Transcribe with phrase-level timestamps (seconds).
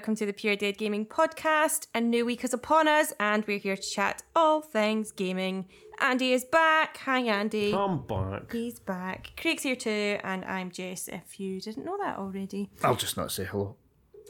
[0.00, 1.86] Welcome to the Pure Dead Gaming Podcast.
[1.94, 5.66] A new week is upon us, and we're here to chat all things gaming.
[5.98, 6.96] Andy is back.
[7.04, 7.74] Hi, Andy.
[7.74, 8.50] I'm back.
[8.50, 9.32] He's back.
[9.38, 11.06] Craig's here too, and I'm Jess.
[11.08, 12.70] If you didn't know that already.
[12.82, 13.76] I'll just not say hello.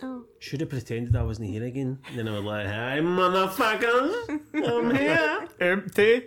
[0.03, 2.01] Oh, Should have pretended I wasn't here again.
[2.17, 6.25] Then I was like, "Hi, motherfuckers, I'm here." Empty.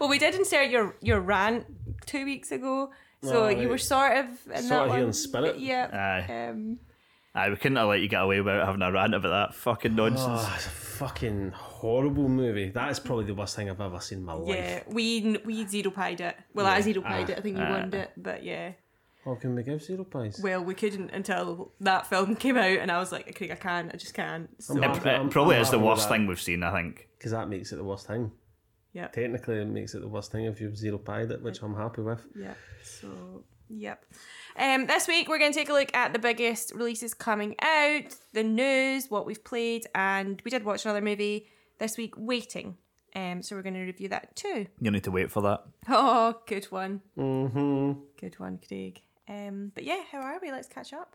[0.00, 1.66] well, we did insert your your rant
[2.06, 2.90] two weeks ago,
[3.22, 5.06] so Oh, you were sort of in Sort that of here one.
[5.06, 5.60] in spirit.
[5.60, 6.24] Yeah.
[6.28, 6.48] Aye.
[6.48, 6.78] Um,
[7.34, 9.94] Aye, we couldn't have let you get away without having a rant about that fucking
[9.94, 10.42] nonsense.
[10.44, 12.68] Oh, it's a fucking horrible movie.
[12.68, 14.48] That is probably the worst thing I've ever seen in my life.
[14.54, 16.36] yeah, we we zero pied it.
[16.52, 16.82] Well, I Yeah.
[16.82, 17.32] zero pied Ah.
[17.32, 17.38] it.
[17.38, 17.70] I think you Ah.
[17.70, 18.72] won it, but yeah.
[19.24, 20.40] How can we give zero pies?
[20.42, 23.90] Well, we couldn't until that film came out, and I was like, Craig, I can't,
[23.94, 24.50] I just can't.
[24.62, 27.08] So, I'm it, it probably I'm is the worst thing we've seen, I think.
[27.16, 28.32] Because that makes it the worst thing.
[28.92, 31.76] yeah, Technically, it makes it the worst thing if you've zero pied it, which I'm
[31.76, 32.26] happy with.
[32.36, 32.54] yeah.
[32.82, 34.04] So, yep.
[34.58, 38.14] Um, this week we're going to take a look at the biggest releases coming out,
[38.32, 42.76] the news, what we've played, and we did watch another movie this week, Waiting.
[43.14, 44.66] Um, so we're going to review that too.
[44.80, 45.64] You'll need to wait for that.
[45.88, 47.92] Oh, good one, Mm-hmm.
[48.18, 49.00] good one, Craig.
[49.28, 50.50] Um, but yeah, how are we?
[50.50, 51.14] Let's catch up.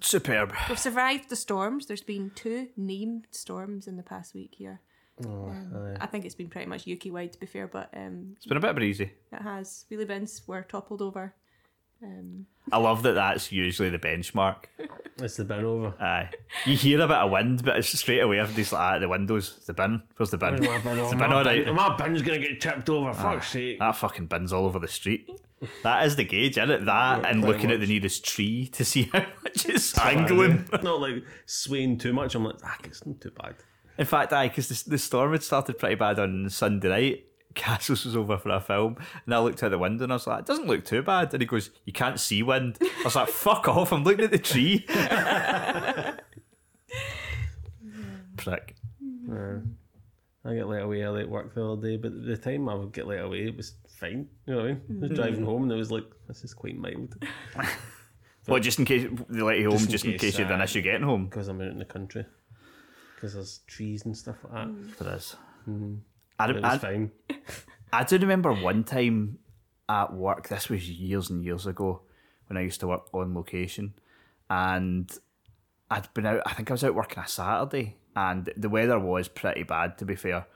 [0.00, 0.52] Superb.
[0.68, 1.86] We've survived the storms.
[1.86, 4.80] There's been two named storms in the past week here.
[5.26, 8.46] Um, I think it's been pretty much UK wide to be fair, but um, It's
[8.46, 9.12] been a bit breezy.
[9.32, 9.84] it has.
[9.90, 11.34] Wheelie bins were toppled over.
[12.02, 14.64] Um, I love that that's usually the benchmark.
[15.20, 15.94] It's the bin over.
[16.02, 16.30] Aye.
[16.64, 19.60] You hear a bit of wind, but it's straight away everybody's like, ah, the windows,
[19.66, 20.02] the bin.
[20.16, 20.54] Where's the bin?
[20.54, 21.64] My bin, the bin alright?
[21.66, 23.12] bin- my bin's gonna get tipped over.
[23.12, 23.78] Fuck's sake.
[23.78, 25.28] That fucking bin's all over the street.
[25.84, 26.84] That is the gauge, isn't it?
[26.86, 30.66] That Yeah, and pretty looking at the nearest tree to see how much it's angling.
[30.82, 32.34] Not like swaying too much.
[32.34, 33.54] I'm like, ah, it's not too bad.
[33.98, 37.24] In fact, I because the, the storm had started pretty bad on Sunday night.
[37.54, 40.26] Castles was over for a film, and I looked out the window and I was
[40.26, 43.14] like, "It doesn't look too bad." And he goes, "You can't see wind." I was
[43.14, 43.92] like, "Fuck off!
[43.92, 44.86] I'm looking at the tree."
[48.36, 48.74] Prick.
[49.30, 49.58] Uh,
[50.44, 52.92] I get let away early at work the other day, but the time I would
[52.92, 54.28] get let away, it was fine.
[54.46, 54.80] You know what I mean?
[55.04, 57.14] I was driving home and it was like, this is quite mild
[58.48, 60.52] Well, just in case they let you home, Just just in in, case, you had
[60.54, 61.26] an issue getting home.
[61.26, 62.24] because I'm out in the country.
[63.22, 64.96] Because there's trees and stuff like that.
[64.96, 65.36] For this,
[65.68, 65.94] Mm-hmm.
[66.40, 67.12] I, It was I, fine.
[67.92, 69.38] I do remember one time
[69.88, 70.48] at work.
[70.48, 72.02] This was years and years ago
[72.48, 73.94] when I used to work on location,
[74.50, 75.08] and
[75.88, 76.42] I'd been out.
[76.46, 80.04] I think I was out working a Saturday, and the weather was pretty bad to
[80.04, 80.46] be fair.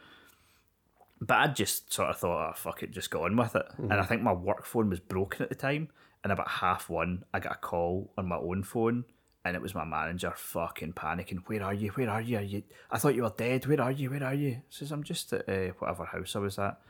[1.20, 3.66] But I just sort of thought, oh fuck it, just got on with it.
[3.78, 5.88] And I think my work phone was broken at the time.
[6.24, 9.04] And about half one, I got a call on my own phone,
[9.46, 11.42] and it was my manager fucking panicking.
[11.46, 11.90] Where are you?
[11.90, 12.38] Where are you?
[12.38, 12.62] Are you?
[12.90, 13.66] I thought you were dead.
[13.66, 14.10] Where are you?
[14.10, 14.62] Where are you?
[14.70, 16.80] Says I'm just at uh, whatever house I was at.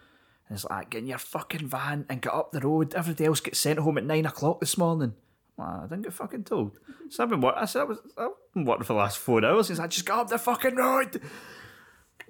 [0.48, 2.94] And it's like, get in your fucking van and get up the road.
[2.94, 5.14] Everybody else gets sent home at nine o'clock this morning.
[5.56, 6.78] Well, I didn't get fucking told.
[7.10, 7.62] So I've been working.
[7.62, 9.68] I said I was I've been working for the last four hours.
[9.68, 11.20] He's like, just get up the fucking road.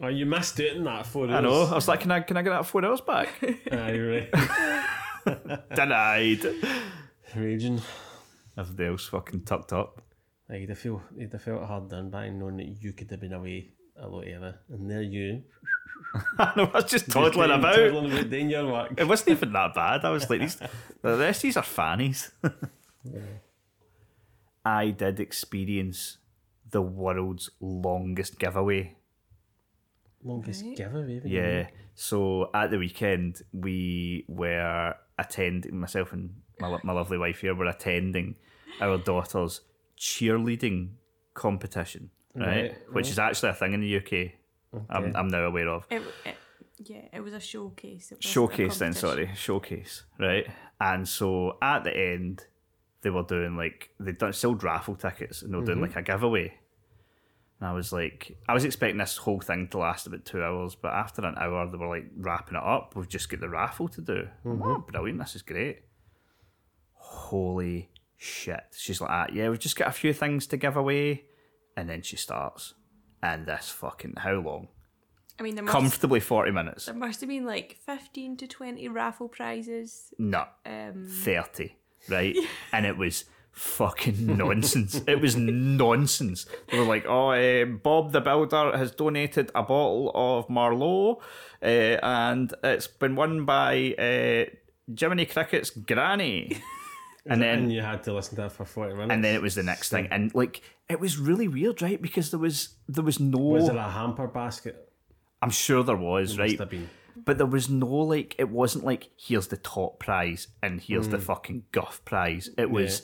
[0.02, 1.34] Oh, you missed it in that photo.
[1.34, 1.62] I know.
[1.64, 3.28] I was like, can I can I get that four hours back?
[3.70, 5.68] Aye, right.
[5.74, 6.46] Denied.
[7.34, 7.80] Raging.
[8.58, 10.02] Everybody else fucking tucked up.
[10.48, 13.20] Like, you'd have feel, you'd have felt hard done by knowing that you could have
[13.20, 13.70] been away
[14.00, 14.58] a lot earlier.
[14.70, 15.42] And there you.
[16.38, 16.70] I know.
[16.72, 17.74] I was just toddling about.
[17.76, 18.94] Toddling about doing your work.
[18.96, 20.04] It wasn't even that bad.
[20.04, 20.54] I was like, these,
[21.02, 22.30] the rest of these are fannies.
[24.64, 26.18] I did experience
[26.70, 28.96] the world's longest giveaway.
[30.24, 30.76] Longest Right.
[30.76, 31.16] giveaway.
[31.16, 31.30] even.
[31.30, 31.68] Yeah.
[31.94, 37.66] So at the weekend, we were attending, myself and my, my lovely wife here were
[37.66, 38.34] attending
[38.80, 39.60] our daughter's
[39.98, 40.90] cheerleading
[41.34, 42.46] competition, right?
[42.46, 44.32] Right, Which is actually a thing in the UK.
[44.90, 45.86] I'm, I'm now aware of.
[45.90, 46.36] it, it,
[46.78, 48.12] yeah, it was a showcase.
[48.12, 50.46] It showcase then sorry showcase right
[50.78, 52.44] and so at the end
[53.00, 55.86] they were doing like they'd done sold raffle tickets and they were doing mm-hmm.
[55.86, 56.52] like a giveaway
[57.60, 60.74] And I was like, I was expecting this whole thing to last about two hours,
[60.74, 62.94] but after an hour, they were like wrapping it up.
[62.94, 64.28] We've just got the raffle to do.
[64.44, 65.18] I'm like, Oh, brilliant!
[65.20, 65.78] This is great.
[66.92, 68.64] Holy shit!
[68.76, 71.24] She's like, ah, yeah, we've just got a few things to give away,
[71.76, 72.74] and then she starts,
[73.22, 74.68] and this fucking how long?
[75.38, 76.86] I mean, there must, Comfortably forty minutes.
[76.86, 80.14] there must have been like 15 to 20 raffle prizes.
[80.18, 81.76] No, Um, 30,
[82.08, 82.34] right?
[82.72, 85.02] and it was fucking nonsense.
[85.06, 86.46] it was nonsense.
[86.70, 91.20] They were like, oh, uh, Bob the Builder has donated a bottle of Marlowe,
[91.62, 94.50] uh, and it's been won by uh,
[94.98, 96.56] Jiminy Cricket's granny.
[97.28, 99.12] and then and you had to listen to that for forty minutes.
[99.12, 102.00] and then it was the next thing, and like it was really weird, right?
[102.00, 103.38] Because there was there was no.
[103.38, 104.92] was there a hamper basket?
[105.42, 106.50] I'm sure there was, right?
[106.50, 106.88] Must have been.
[107.24, 111.12] But there was no like it wasn't like here's the top prize and here's Hmm.
[111.12, 112.50] the fucking guff prize.
[112.58, 113.02] It was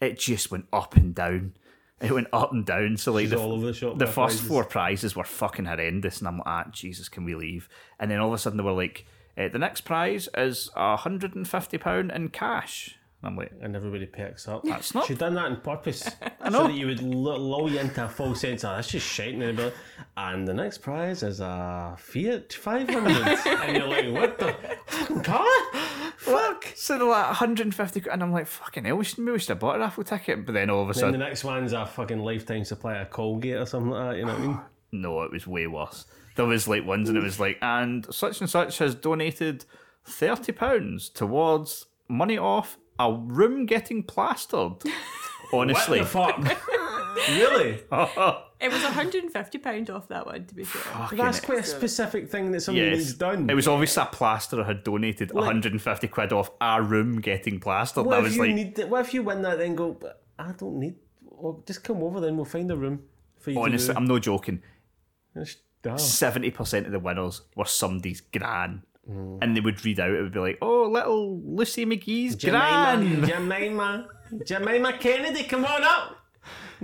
[0.00, 1.54] it just went up and down.
[2.00, 2.96] It went up and down.
[2.98, 4.40] So like She's the, all over the shop the first prizes.
[4.42, 7.68] four prizes were fucking horrendous, and I'm like, ah, Jesus, can we leave?
[7.98, 9.04] And then all of a sudden they were like,
[9.36, 12.96] eh, the next prize is a hundred and fifty pound in cash.
[13.20, 14.62] And I'm like, and everybody perks up.
[14.64, 16.08] That's not- She done that on purpose.
[16.40, 16.62] I know.
[16.62, 19.34] So that you would lu- lull you into a false sense of that's just shite.
[20.16, 23.38] And, the next prize is a Fiat 500.
[23.46, 24.54] and you're like, what the
[24.86, 25.44] fucking car?
[26.16, 26.66] Fuck.
[26.76, 29.58] so they're like 150, and I'm like, fucking hell, we should maybe we should have
[29.60, 30.44] bought a raffle ticket.
[30.46, 33.10] But then all of a Then sudden, the next one's a fucking lifetime supply of
[33.10, 34.16] Colgate or something like that.
[34.18, 34.60] You know what I mean?
[34.90, 36.06] No, it was way worse.
[36.36, 39.66] There was like ones, and it was like, and such and such has donated
[40.04, 44.72] thirty pounds towards money off a room getting plastered.
[45.52, 46.58] Honestly, What the fuck?
[47.30, 47.70] really?
[48.60, 50.82] it was 150 pound off that one, to be fair.
[50.92, 53.48] Fucking- That's quite a specific thing that somebody yes, needs done.
[53.48, 58.04] it was obviously a plasterer had donated 150 quid off a room getting plastered.
[58.04, 58.78] What I if was you like, need?
[58.90, 59.58] What if you win that?
[59.58, 59.92] Then go.
[59.92, 60.96] But I don't need.
[61.22, 62.20] Well, just come over.
[62.20, 63.04] Then we'll find a room
[63.38, 63.60] for you.
[63.60, 64.62] honestly, to I'm no joking.
[65.34, 65.40] do.
[65.40, 65.96] It's dumb.
[65.98, 68.82] Seventy percent of the winners were somebody's gran.
[69.10, 69.38] Mm.
[69.40, 73.26] And they would read out, it would be like, "Oh, little Lucy McGee's gran." Jemima,
[73.26, 74.08] Jemima,
[74.44, 76.16] Jemima Kennedy, come on up.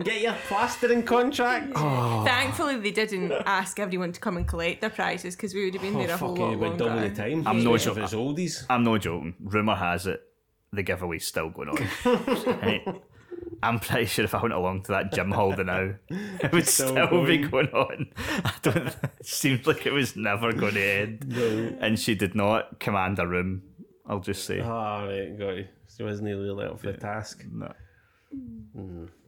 [0.03, 1.73] Get your plastering contract.
[1.77, 2.25] Oh.
[2.25, 5.83] Thankfully, they didn't ask everyone to come and collect their prizes because we would have
[5.83, 6.85] been there a whole Oh, lot it would longer.
[6.87, 7.47] double the time.
[7.47, 8.67] I'm no Especially joke- if it's oldies.
[8.69, 9.35] I'm not joking.
[9.41, 10.21] Rumor has it
[10.73, 13.03] the giveaway's still going on.
[13.65, 13.69] Right?
[13.73, 16.89] I'm pretty sure if I went along to that gym holder now, it would Still
[16.91, 17.51] still, be going.
[17.51, 18.07] going on.
[18.45, 18.87] I don't.
[18.87, 18.97] It
[19.27, 21.33] seemed like it was never going to end,
[21.81, 23.63] and she did not command a room.
[24.07, 25.67] I'll just say Ah, right, got you.
[25.97, 27.45] She wasn't really up for the task.
[27.51, 27.73] no.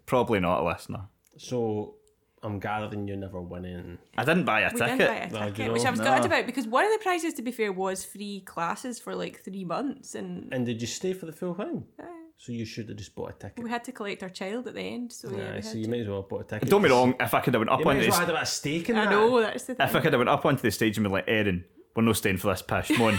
[0.07, 1.09] Probably not a listener.
[1.37, 1.95] So
[2.43, 3.99] I'm gathering you never winning.
[4.17, 4.99] I didn't buy a We ticket.
[4.99, 5.85] didn't buy a No, do ticket, you which?
[5.85, 8.99] I was gutted about because one of the prizes, to be fair, was free classes
[8.99, 11.85] for like three months, and And did you stay for the full thing?
[12.39, 13.65] So you should have just bought a ticket.
[13.65, 15.11] we had to collect our child at the end.
[15.13, 15.91] So yeah, Yeah, so had you to.
[15.91, 16.69] might as well have bought a ticket.
[16.69, 17.15] Don't be wrong.
[17.19, 18.91] If I could have went up You might onto as the well had a stake
[18.91, 19.11] in I that.
[19.11, 19.87] know that's the thing.
[19.89, 22.17] if I could have went up onto the stage and been like, Erin, we're not
[22.17, 23.19] staying for this pish, come on.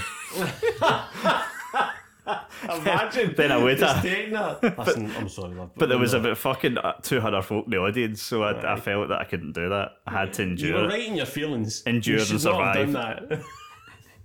[2.80, 3.34] Imagine.
[3.38, 4.02] Then I would have.
[4.04, 4.62] taking that.
[4.78, 5.72] Listen, I'm sorry, love.
[5.76, 9.08] But there was about fucking uh, 200 folk in the audience, so I, I felt
[9.10, 9.92] that I couldn't do that.
[10.06, 10.88] I had to You endure were it.
[10.90, 11.84] right in your feelings.
[11.84, 12.94] Endure you and should not have survive.
[12.94, 13.42] done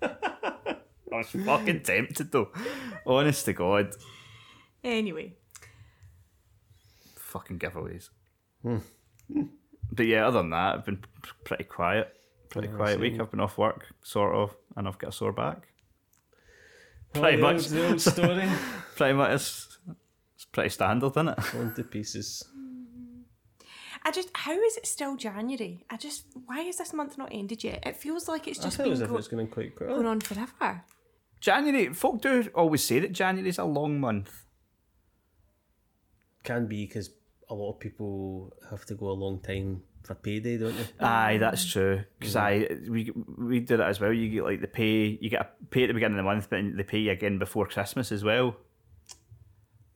[0.03, 0.79] that.
[1.13, 2.51] I was fucking tempted though.
[3.07, 3.95] Honest to God.
[4.85, 5.35] Anyway,
[7.17, 8.11] Fucking giveaways.
[8.63, 8.79] Hmm.
[9.91, 12.13] But yeah, other than that, I've been p- pretty quiet.
[12.51, 13.19] Pretty quiet week.
[13.21, 15.69] I've been off work, sort of, and I've got a sore back.
[17.15, 17.55] Oh, pretty Oh, the much.
[17.57, 18.49] old- the old story.
[18.97, 19.31] Pretty much.
[19.33, 19.79] It's,
[20.37, 21.39] it's pretty standard, isn't it?
[21.53, 22.45] Gone to pieces.
[24.05, 25.85] I just how is it still January?
[25.89, 27.83] I just why is this month not ended yet?
[27.87, 29.95] It feels like it's I just felt been as if go- it's going quite quickly.
[29.95, 30.85] going on forever.
[31.41, 34.42] January, folk do always say that January's a long month.
[36.43, 37.11] Can be because
[37.49, 40.87] a lot of people have to go a long time for payday, don't they?
[41.07, 42.03] Aye, that's true.
[42.19, 44.13] Because I we we did it as well.
[44.13, 46.49] You get like the pay, you get a pay at the beginning of the month,
[46.51, 48.57] but they pay you again before Christmas as well.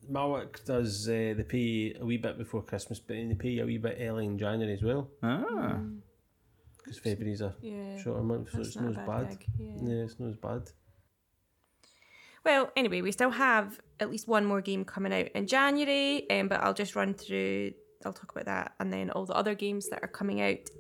[0.08, 3.48] My work does uh, they pay a wee bit before Christmas, but then they pay
[3.50, 5.08] you a wee bit early in January as well.
[5.22, 5.80] Ah,
[6.78, 7.96] Because February's a Yeah.
[7.98, 9.38] shorter month, so it's not not as bad bad.
[9.58, 9.74] yeah.
[9.82, 10.70] Yeah, it's not as bad.
[12.46, 16.46] Well, anyway, we still have at least one more game coming out in January, um,
[16.46, 17.72] but I'll just run through.
[18.04, 20.70] I'll talk about that and then all the other games that are coming out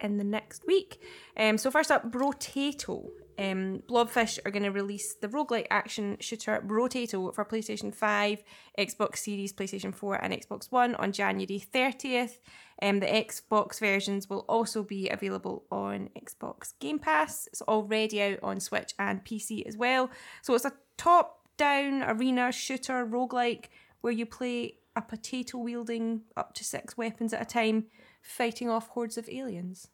[0.00, 1.00] in the next week.
[1.34, 3.06] Um, so first up, Brotato.
[3.38, 8.44] Um, Blobfish are going to release the roguelike action shooter Brotato for PlayStation 5,
[8.78, 12.38] Xbox Series, PlayStation 4, and Xbox One on January 30th.
[12.82, 17.48] Um, the Xbox versions will also be available on Xbox Game Pass.
[17.48, 20.10] It's already out on Switch and PC as well.
[20.42, 23.66] So it's a top down arena shooter roguelike
[24.00, 27.86] where you play a potato wielding up to six weapons at a time
[28.22, 29.88] fighting off hordes of aliens.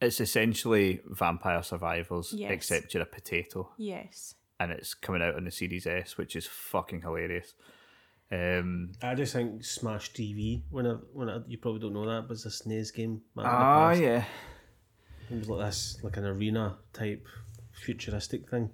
[0.00, 2.50] It's essentially Vampire Survivors, Yes.
[2.52, 4.34] except you're a potato, Yes.
[4.60, 7.54] and it's coming out on the Series S, which is fucking hilarious.
[8.30, 10.62] Um, I just think Smash TV.
[10.70, 13.22] When I, when I, you probably don't know that, but it's a SNES game.
[13.34, 14.00] back in the ah, past.
[14.02, 14.24] yeah.
[15.30, 17.26] It was like this, like an arena type
[17.72, 18.70] futuristic thing.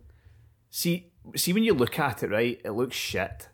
[0.71, 3.49] See, see when you look at it, right, it looks shit.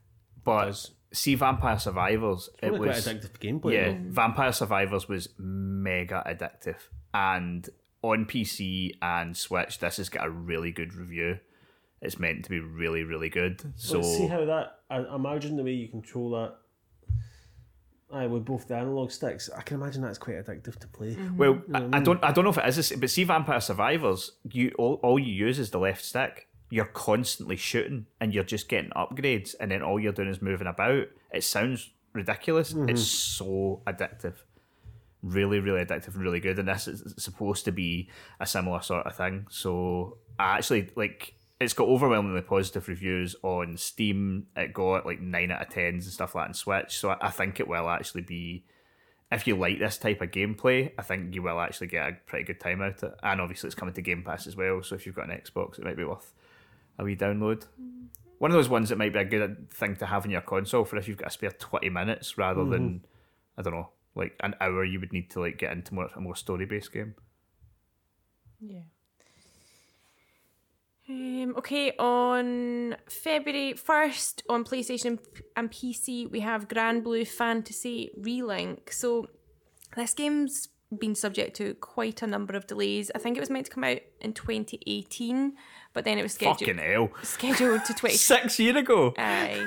[0.45, 0.91] But does.
[1.13, 3.75] see, Vampire Survivors, it was quite addictive gameplay.
[3.75, 3.99] yeah, though.
[4.11, 7.69] Vampire Survivors was mega addictive, and
[8.03, 11.39] on PC and Switch, this has got a really good review.
[12.01, 13.61] It's meant to be really, really good.
[13.77, 14.79] So Let's see how that.
[14.89, 16.55] I imagine the way you control that.
[18.11, 21.15] Aye, with both the analog sticks, I can imagine that's quite addictive to play.
[21.15, 21.37] Mm-hmm.
[21.37, 24.73] Well, I, I don't, I don't know if it is, but see, Vampire Survivors, you
[24.79, 26.48] all, all you use is the left stick.
[26.71, 30.67] You're constantly shooting, and you're just getting upgrades, and then all you're doing is moving
[30.67, 31.07] about.
[31.33, 32.73] It sounds ridiculous.
[32.73, 32.91] Mm-hmm.
[32.91, 34.35] It's so addictive,
[35.23, 36.59] really, really addictive, and really good.
[36.59, 38.11] And this is supposed to be
[38.41, 39.47] a similar sort of thing.
[39.51, 41.35] So I actually like.
[41.61, 44.47] It's got overwhelmingly positive reviews on Steam.
[44.55, 46.99] It got like nine out of tens and stuff like that on Switch.
[46.99, 48.65] So I, I think it will actually be
[49.31, 52.45] if you like this type of gameplay, I think you will actually get a pretty
[52.45, 53.19] good time out of it.
[53.23, 54.83] And obviously, it's coming to Game Pass as well.
[54.83, 56.33] So if you've got an Xbox, it might be worth
[56.99, 57.65] a wee download.
[58.39, 60.85] One of those ones that might be a good thing to have in your console
[60.85, 63.05] for if you've got a spare twenty minutes rather than
[63.57, 66.21] I don't know, like an hour you would need to like get into more a
[66.21, 67.15] more story based game.
[68.61, 68.83] Yeah.
[71.11, 75.19] Um, okay, on February 1st on PlayStation
[75.57, 78.93] and PC, we have Granblue Fantasy Relink.
[78.93, 79.29] So,
[79.97, 83.11] this game's been subject to quite a number of delays.
[83.15, 85.55] I think it was meant to come out in 2018,
[85.99, 87.11] but then it was scheduled, Fucking hell!
[87.25, 88.15] scheduled to 20.
[88.17, 89.13] Six year ago.
[89.19, 89.67] Aye.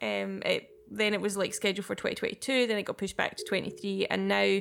[0.00, 3.42] Um, it, then it was like scheduled for 2022, then it got pushed back to
[3.42, 4.60] 23, and now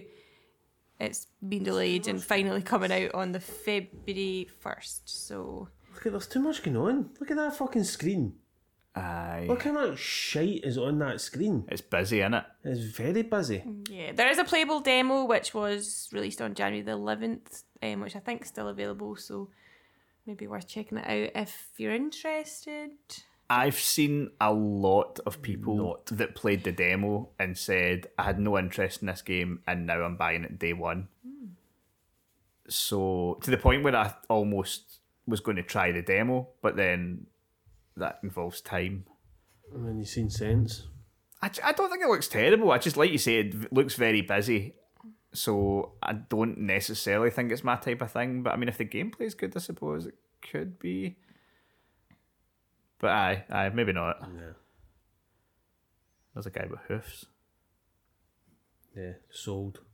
[0.99, 5.01] it's been delayed and finally coming out on the February 1st.
[5.05, 5.67] So.
[5.93, 7.11] Look at there's too much going on.
[7.19, 8.33] Look at that fucking screen.
[8.95, 11.65] Aye, Look how much shite is on that screen.
[11.69, 12.45] it's busy, innit?
[12.63, 13.63] It's very busy.
[13.87, 18.15] Yeah, there is a playable demo which was released on January the 11th, um, which
[18.15, 19.49] I think is still available, so
[20.31, 22.91] maybe worth checking it out if you're interested.
[23.49, 28.57] I've seen a lot of people that played the demo and said I had no
[28.57, 31.09] interest in this game and now I'm buying it day one.
[32.69, 37.25] So to the point where I almost was going to try the demo, but then
[37.97, 39.03] that involves time.
[39.73, 40.87] And then you've seen sense.
[41.41, 42.71] I don't think it looks terrible.
[42.71, 44.75] I just like you said, it looks very busy.
[45.33, 48.43] So I don't necessarily think it's my type of thing.
[48.43, 51.15] But I mean, if the gameplay is good, I suppose it could be.
[52.99, 54.17] But aye, aye, maybe not.
[54.21, 54.51] Yeah.
[56.33, 57.25] There's a guy with hoofs.
[58.95, 59.79] Yeah, sold.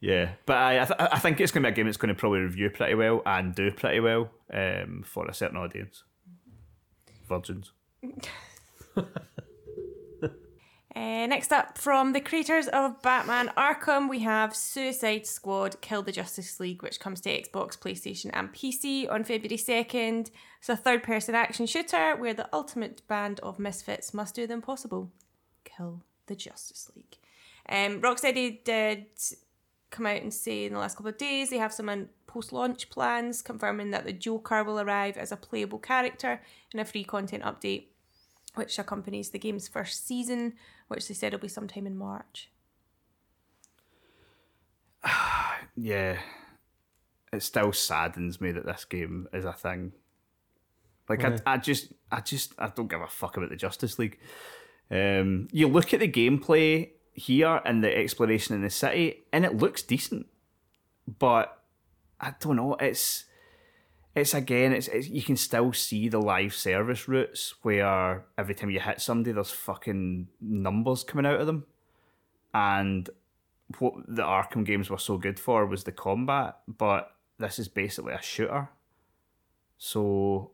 [0.00, 2.14] Yeah, but I I, th- I think it's going to be a game that's going
[2.14, 6.04] to probably review pretty well and do pretty well um, for a certain audience.
[7.28, 7.72] Virgins.
[10.96, 16.10] Uh, next up, from the creators of Batman Arkham, we have Suicide Squad Kill the
[16.10, 20.30] Justice League, which comes to Xbox, PlayStation, and PC on February 2nd.
[20.58, 24.54] It's a third person action shooter where the ultimate band of misfits must do the
[24.54, 25.12] impossible
[25.64, 27.18] kill the Justice League.
[27.68, 29.04] Um, Rocksteady did
[29.90, 32.88] come out and say in the last couple of days they have some post launch
[32.88, 36.40] plans confirming that the Joker will arrive as a playable character
[36.72, 37.88] in a free content update
[38.56, 40.54] which accompanies the game's first season,
[40.88, 42.50] which they said will be sometime in March.
[45.78, 46.16] Yeah,
[47.34, 49.92] it still saddens me that this game is a thing.
[51.06, 54.18] Like I, I just, I just, I don't give a fuck about the Justice League.
[54.90, 59.58] Um, you look at the gameplay here and the exploration in the city, and it
[59.58, 60.28] looks decent,
[61.18, 61.62] but
[62.20, 62.74] I don't know.
[62.80, 63.26] It's,
[64.16, 68.70] it's again, it's, it's you can still see the live service routes where every time
[68.70, 71.66] you hit somebody, there's fucking numbers coming out of them,
[72.54, 73.08] and
[73.78, 78.14] what the Arkham games were so good for was the combat, but this is basically
[78.14, 78.70] a shooter.
[79.76, 80.52] So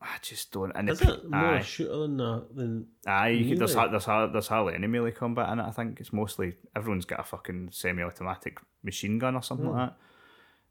[0.00, 0.72] I just don't.
[0.74, 2.46] And Is it, more aye, a shooter than that?
[2.54, 5.64] Than aye, you could, there's, there's, there's hardly any melee combat in it.
[5.64, 9.92] I think it's mostly everyone's got a fucking semi-automatic machine gun or something like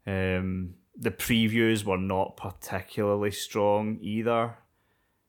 [0.06, 0.38] that.
[0.38, 4.56] Um, the previews were not particularly strong either.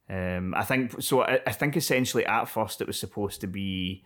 [0.09, 1.21] Um, I think so.
[1.21, 4.03] I, I think essentially at first it was supposed to be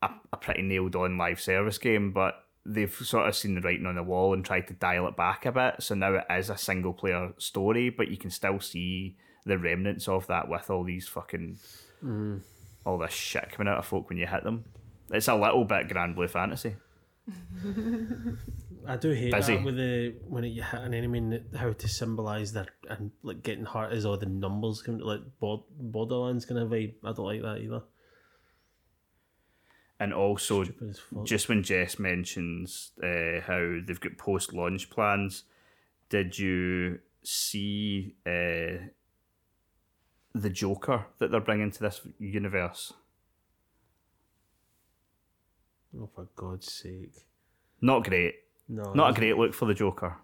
[0.00, 3.86] a, a pretty nailed on live service game, but they've sort of seen the writing
[3.86, 5.76] on the wall and tried to dial it back a bit.
[5.80, 10.06] So now it is a single player story, but you can still see the remnants
[10.06, 11.58] of that with all these fucking
[12.84, 14.64] all this shit coming out of folk when you hit them.
[15.10, 16.76] It's a little bit Granblue Fantasy.
[18.86, 19.56] I do hate Busy.
[19.56, 23.42] that with the when you hit an enemy and how to symbolise their and like
[23.42, 26.94] getting hurt is all the numbers coming like Bod- Borderlands kind of vibe.
[27.04, 27.82] I don't like that either.
[29.98, 31.26] And also, Stupid as fuck.
[31.26, 35.44] just when Jess mentions uh, how they've got post launch plans,
[36.08, 38.88] did you see uh,
[40.34, 42.94] the Joker that they're bringing to this universe?
[45.94, 47.26] Oh, for God's sake!
[47.82, 48.36] Not great.
[48.70, 50.16] No, Not a great look for the Joker.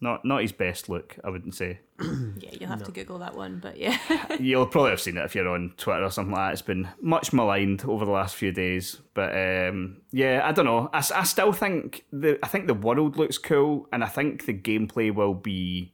[0.00, 1.80] Not not his best look, I wouldn't say.
[2.38, 3.96] Yeah, you'll have to Google that one, but yeah.
[4.40, 6.52] You'll probably have seen it if you're on Twitter or something like that.
[6.54, 10.90] It's been much maligned over the last few days, but um, yeah, I don't know.
[10.92, 15.14] I still think the I think the world looks cool, and I think the gameplay
[15.14, 15.92] will be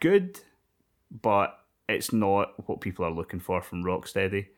[0.00, 0.40] good,
[1.10, 4.48] but it's not what people are looking for from Rocksteady.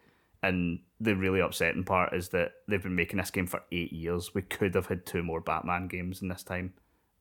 [0.44, 4.34] And the really upsetting part is that they've been making this game for eight years.
[4.34, 6.74] We could have had two more Batman games in this time,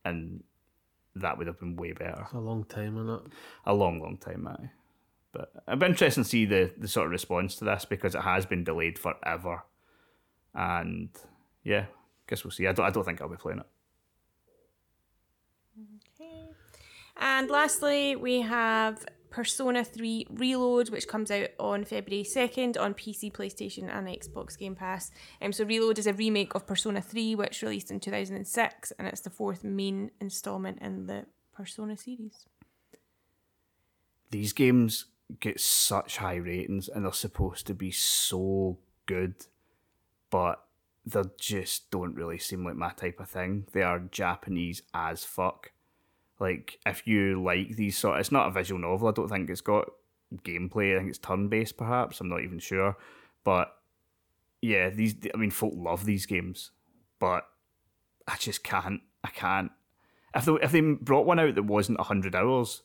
[0.03, 0.44] and
[1.15, 3.22] that would have been way better a long time in it.
[3.65, 4.72] a long, long time, aye.
[5.32, 8.22] But it'd be interesting to see the, the sort of response to this because it
[8.22, 9.63] has been delayed forever.
[10.53, 11.10] And
[11.63, 11.86] yeah,
[12.27, 12.68] guess we'll see.
[12.68, 13.65] I don't, I don't think I'll be playing it.
[16.20, 16.50] Okay.
[17.18, 23.34] And lastly, we have Persona 3 Reload, which comes out on February 2nd on PC,
[23.34, 25.10] PlayStation, and Xbox Game Pass.
[25.42, 29.22] Um, so, Reload is a remake of Persona 3, which released in 2006, and it's
[29.22, 32.46] the fourth main installment in the Persona series.
[34.30, 35.06] These games
[35.40, 39.34] get such high ratings and they're supposed to be so good,
[40.30, 40.63] but
[41.08, 43.66] they just don't really seem like my type of thing.
[43.74, 45.72] They are Japanese as fuck.
[46.43, 49.62] Like, if you like these sort it's not a visual novel, I don't think it's
[49.62, 49.85] got
[50.43, 50.93] gameplay.
[50.93, 52.19] I think it's turn based, perhaps.
[52.19, 52.97] I'm not even sure.
[53.45, 53.73] But
[54.62, 56.71] yeah, these, I mean, folk love these games,
[57.17, 57.47] but
[58.27, 59.00] I just can't.
[59.23, 59.71] I can't.
[60.35, 62.81] If they, if they brought one out that wasn't 100 hours,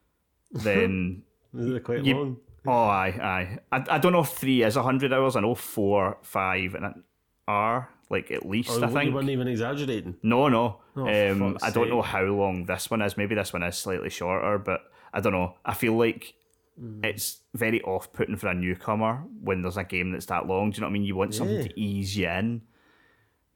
[0.52, 1.22] then
[1.54, 2.36] Is it quite You- long?
[2.68, 3.58] Oh, aye, aye.
[3.70, 5.36] I, I don't know if three is 100 hours.
[5.36, 7.04] I know four, five, and
[7.48, 9.04] are, like, at least, Oh, I think.
[9.04, 10.16] you weren't even exaggerating.
[10.22, 10.80] No, no.
[10.96, 13.16] Oh, um, I don't know how long this one is.
[13.16, 14.80] Maybe this one is slightly shorter, but
[15.12, 15.54] I don't know.
[15.64, 16.34] I feel like
[16.78, 17.02] Hmm.
[17.04, 20.70] it's very off putting for a newcomer when there's a game that's that long.
[20.70, 21.04] Do you know what I mean?
[21.04, 21.62] You want something Yeah.
[21.68, 22.62] to ease you in.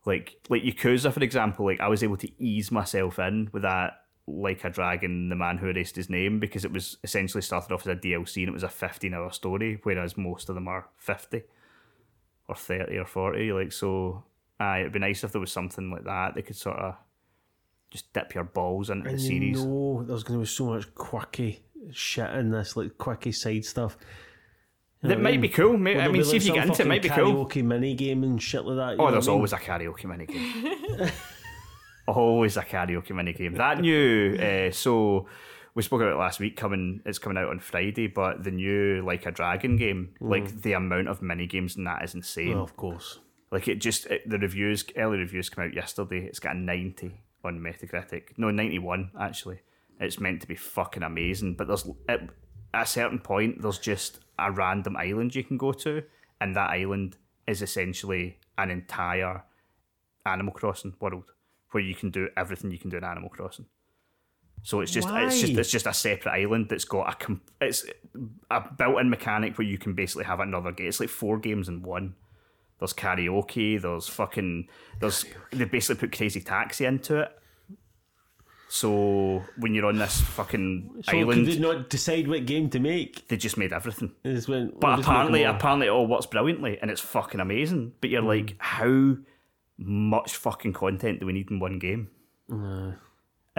[0.07, 4.05] Like like Yakuza, for example, like I was able to ease myself in with that
[4.27, 7.83] like a dragon, the man who erased his name, because it was essentially started off
[7.83, 10.89] as a DLC and it was a fifteen hour story, whereas most of them are
[10.97, 11.43] fifty
[12.51, 13.53] or thirty or forty.
[13.53, 14.25] Like so
[14.59, 16.35] aye, it'd be nice if there was something like that.
[16.35, 16.97] They could sort of
[17.91, 19.65] just dip your balls into And the series.
[19.65, 21.61] know there's going to be so much quirky
[21.93, 23.97] shit in this, like quirky side stuff.
[25.03, 25.41] You know That might mean?
[25.41, 25.77] be cool.
[25.77, 27.47] Will I mean, see if you get into it, might be cool.
[27.47, 29.03] Karaoke mini game and shit like that.
[29.03, 29.35] Oh, there's mean?
[29.37, 31.11] always a karaoke minigame.
[32.07, 33.57] always a karaoke minigame.
[33.57, 35.27] That new, uh, so
[35.75, 36.57] we spoke about it last week.
[36.57, 38.07] Coming, it's coming out on Friday.
[38.07, 40.63] But the new like a dragon game, like mm.
[40.63, 42.55] the amount of mini games in that is insane.
[42.55, 43.19] Well, of course.
[43.51, 46.25] Like it just it, the reviews, early reviews came out yesterday.
[46.25, 48.37] It's got a ninety on Metacritic.
[48.37, 49.61] No, ninety one actually.
[49.99, 52.21] It's meant to be fucking amazing, but there's at
[52.73, 56.03] a certain point there's just a random island you can go to,
[56.41, 59.45] and that island is essentially an entire
[60.27, 61.25] Animal Crossing world
[61.73, 63.67] where you can do everything you can do in Animal Crossing.
[64.63, 67.87] So it's just it's just it's just a separate island that's got a com- it's
[68.51, 70.89] a built-in mechanic where you can basically have another game.
[70.89, 72.15] It's like four games in one.
[72.79, 73.81] There's karaoke.
[73.81, 74.69] There's fucking.
[75.01, 77.37] There's they basically put Crazy Taxi into it.
[78.69, 83.27] So when you're on this fucking So island, they not decide what game to make?
[83.27, 84.13] they just made everything.
[84.23, 87.95] They just went, But just apparently, apparently, it all works brilliantly, and it's fucking amazing.
[88.01, 88.29] But you're hmm.
[88.29, 89.17] like, how
[89.77, 92.11] much fucking content do we need in one game?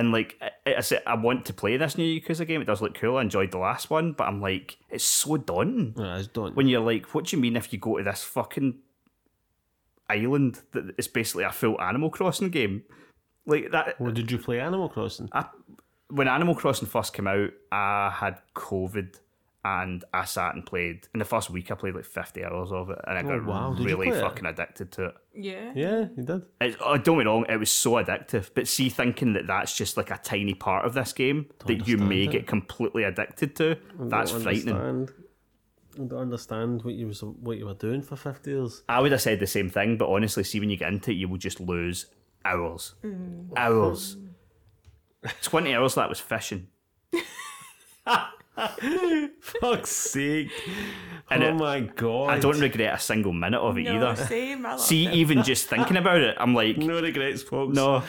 [0.02, 2.60] And like, I, I said, I want to play this new Yakuza game.
[2.60, 3.18] It does look cool.
[3.18, 5.94] I enjoyed the last one, but I'm like, it's so daunting.
[5.96, 6.56] Yeah, it's done.
[6.56, 8.80] When you're like, what do you mean if you go to this fucking
[10.10, 12.82] island that is basically a full Animal Crossing game?
[13.46, 14.02] Like that.
[14.02, 15.30] Well, did you play Animal Crossing?
[16.08, 19.20] when Animal Crossing first came out, I had COVID
[19.64, 21.08] and I sat and played.
[21.14, 23.48] In the first week, I played like 50 hours of it and I oh, got
[23.48, 23.72] Oh, wow.
[23.72, 24.22] Really play it?
[24.22, 25.16] fucking addicted to it.
[25.36, 25.72] Yeah.
[25.76, 26.44] Yeah, you did.
[26.62, 26.78] it.
[26.80, 28.50] Oh, don't get me wrong, it was so addictive.
[28.54, 31.98] But see, thinking that that's just like a tiny part of this game that you
[31.98, 32.32] may it.
[32.32, 34.76] get completely addicted to, that's frightening.
[34.76, 35.12] understand.
[35.96, 38.82] I don't understand what you was what you were doing for fifty years.
[38.88, 41.16] I would have said the same thing, but honestly, see, when you get into it,
[41.16, 42.06] you will just lose
[42.46, 42.96] hours.
[43.04, 43.50] Mm.
[43.58, 44.18] Hours.
[45.44, 46.68] 20 hours that was fishing.
[49.40, 50.52] fuck's sake.
[51.30, 52.30] And oh it- my god.
[52.32, 54.26] I don't regret a single minute of it No, either.
[54.26, 54.66] same.
[54.66, 55.14] I love See, it.
[55.14, 57.76] even just thinking about it, I'm like, No regrets, folks.
[57.76, 58.04] no.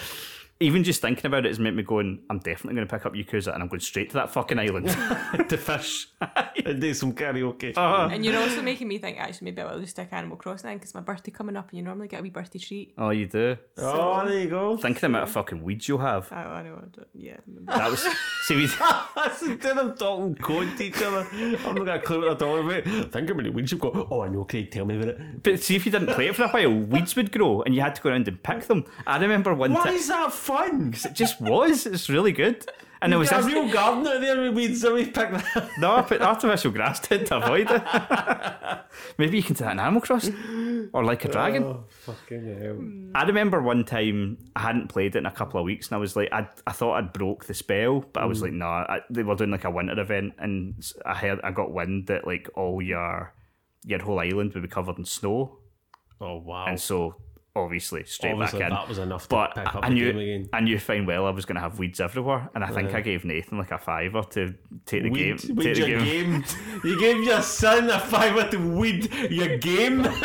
[0.62, 3.14] Even just thinking about it has made me going, I'm definitely going to pick up
[3.14, 4.88] Yakuza and I'm going straight to that fucking island
[5.48, 6.09] to fish.
[6.64, 7.77] And do some karaoke.
[7.77, 8.09] Uh-huh.
[8.12, 10.94] And you're also making me think actually maybe I'll just stick Animal Crossing in because
[10.94, 12.94] my birthday coming up and you normally get a wee birthday treat.
[12.96, 13.57] Oh, you do?
[13.79, 14.77] oh, there you go.
[14.77, 16.29] Think of the amount of fucking weeds you'll have.
[16.31, 16.75] Oh, I know.
[16.77, 17.38] I don't- Yeah.
[17.66, 18.07] That was.
[18.44, 18.66] See, we,
[19.16, 21.27] That's instead of talking code to each other.
[21.33, 23.12] I'm not got a clue what they're talking about.
[23.12, 23.96] Think how many weeds you've got.
[23.96, 25.42] Oh, I know, Craig, tell me about it.
[25.42, 27.81] but see, if you didn't play it for a while, weeds would grow and you
[27.81, 28.85] had to go around and pick them.
[29.07, 29.94] I remember one Why time.
[29.94, 30.94] is that fun?
[31.04, 31.86] It just was.
[31.86, 32.66] It's really good.
[33.02, 35.70] And there was a real garden out there with weeds, so we picked that.
[35.78, 37.82] no, I put artificial grass in to avoid it.
[39.18, 41.64] Maybe you can do that in Animal Crossing or like a dragon.
[41.64, 43.20] Oh, fucking hell.
[43.20, 45.98] I remember one time I hadn't played it in a couple of weeks, and I
[45.98, 48.42] was like, I, I thought I'd broke the spell, but I was mm.
[48.42, 48.84] like, nah.
[48.88, 52.24] I, they were doing like a winter event, and I heard I got wind that
[52.24, 53.34] like all your
[53.84, 55.58] your whole island would be covered in snow,
[56.20, 56.66] Oh, wow.
[56.66, 57.16] and so
[57.54, 58.74] obviously straight Obviously, back in.
[58.74, 59.52] that was enough to but
[59.84, 60.48] I knew game again.
[60.52, 63.00] I knew fine well I was going to have weeds everywhere, and I think I
[63.00, 64.54] gave Nathan like a fiver to
[64.86, 65.56] take the Weed, game.
[65.56, 66.32] weed Take the your game.
[66.40, 66.44] game.
[66.84, 70.06] you gave your son a fiver to weed your game.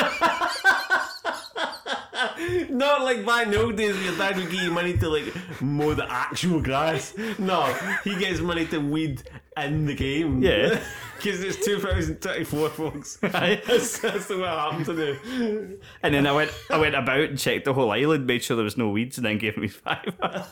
[2.69, 5.09] Not like back in the old days, where your dad would give you money to
[5.09, 7.13] like mow the actual grass.
[7.37, 7.63] No,
[8.03, 9.23] he gets money to weed
[9.65, 10.41] in the game.
[10.41, 10.79] Yeah.
[11.15, 13.15] because it's 2024, folks.
[13.21, 15.79] that's, that's what happened to do.
[16.03, 18.63] And then I went I went about and checked the whole island, made sure there
[18.63, 20.13] was no weeds, and then gave me five.
[20.19, 20.47] fiver.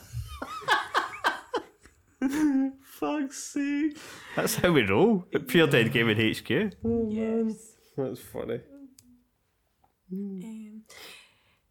[2.82, 3.98] Fuck's sake.
[4.36, 6.74] That's how we roll at Pure Dead Gaming HQ.
[6.84, 7.74] Oh, Yes.
[7.98, 8.60] That's funny.
[10.12, 10.84] Um,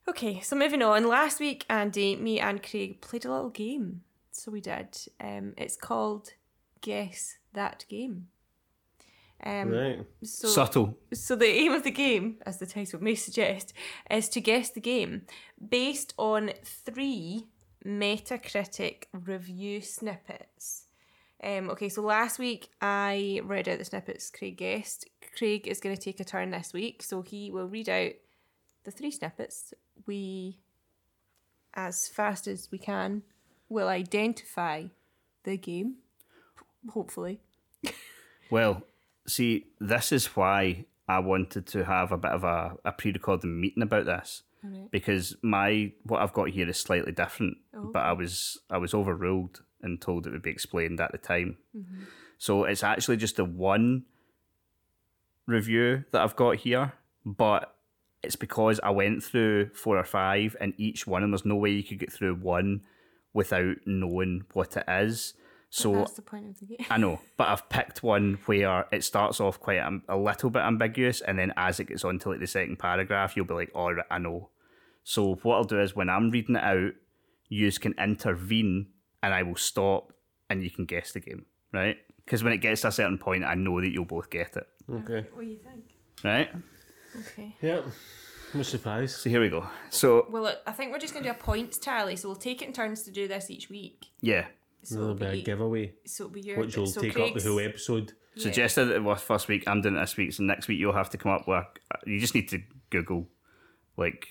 [0.08, 1.06] okay, so moving on.
[1.08, 4.02] Last week, Andy, me, and Craig played a little game.
[4.32, 4.96] So we did.
[5.20, 6.30] Um, it's called
[6.84, 8.28] Guess That Game.
[9.42, 10.06] Um, Right.
[10.22, 10.98] so, Subtle.
[11.14, 13.72] so the aim of the game, as the title may suggest,
[14.10, 15.22] is to guess the game
[15.66, 17.46] based on three
[17.86, 20.86] Metacritic review snippets.
[21.42, 25.08] Um, okay, so last week I read out the snippets Craig guessed.
[25.38, 28.12] Craig is going to take a turn this week, so he will read out
[28.84, 29.72] the three snippets.
[30.06, 30.58] We,
[31.72, 33.22] as fast as we can,
[33.70, 34.84] will identify
[35.44, 35.96] the game.
[36.90, 37.40] Hopefully.
[38.50, 38.82] Well,
[39.26, 43.82] see, this is why I wanted to have a bit of a, a pre-recorded meeting
[43.82, 44.42] about this.
[44.90, 47.90] Because my what I've got here is slightly different, oh.
[47.92, 51.58] but I was I was overruled and told it would be explained at the time.
[51.76, 52.04] Mm-hmm.
[52.38, 54.04] So it's actually just the one
[55.46, 56.94] review that I've got here,
[57.26, 57.76] but
[58.22, 61.70] it's because I went through four or five, and each one, and there's no way
[61.70, 62.86] you could get through one
[63.34, 65.34] without knowing what it is.
[65.74, 66.86] So That's the point of the game.
[66.88, 70.60] I know, but I've picked one where it starts off quite a, a little bit
[70.62, 73.72] ambiguous, and then as it gets on to like the second paragraph, you'll be like,
[73.74, 74.50] "All right, I know."
[75.02, 76.92] So what I'll do is when I'm reading it out,
[77.48, 78.86] you can intervene,
[79.20, 80.12] and I will stop,
[80.48, 81.96] and you can guess the game, right?
[82.24, 84.68] Because when it gets to a certain point, I know that you'll both get it,
[84.88, 85.26] Okay.
[85.32, 85.84] What do you think?
[86.22, 86.50] right?
[87.18, 87.56] Okay.
[87.60, 87.84] Yep.
[88.54, 89.16] I'm surprised.
[89.16, 89.66] So here we go.
[89.90, 92.36] So Well, look, I think we're just going to do a points tally, so we'll
[92.36, 94.06] take it in turns to do this each week.
[94.20, 94.46] yeah,
[94.84, 97.18] So Another it'll bit be, of giveaway, so it'll be your which will so take
[97.18, 98.12] up the whole episode.
[98.36, 99.64] suggested that it was first week.
[99.66, 101.64] I'm doing it this week, so next week you'll have to come up with.
[102.06, 103.28] You just need to Google
[103.96, 104.28] like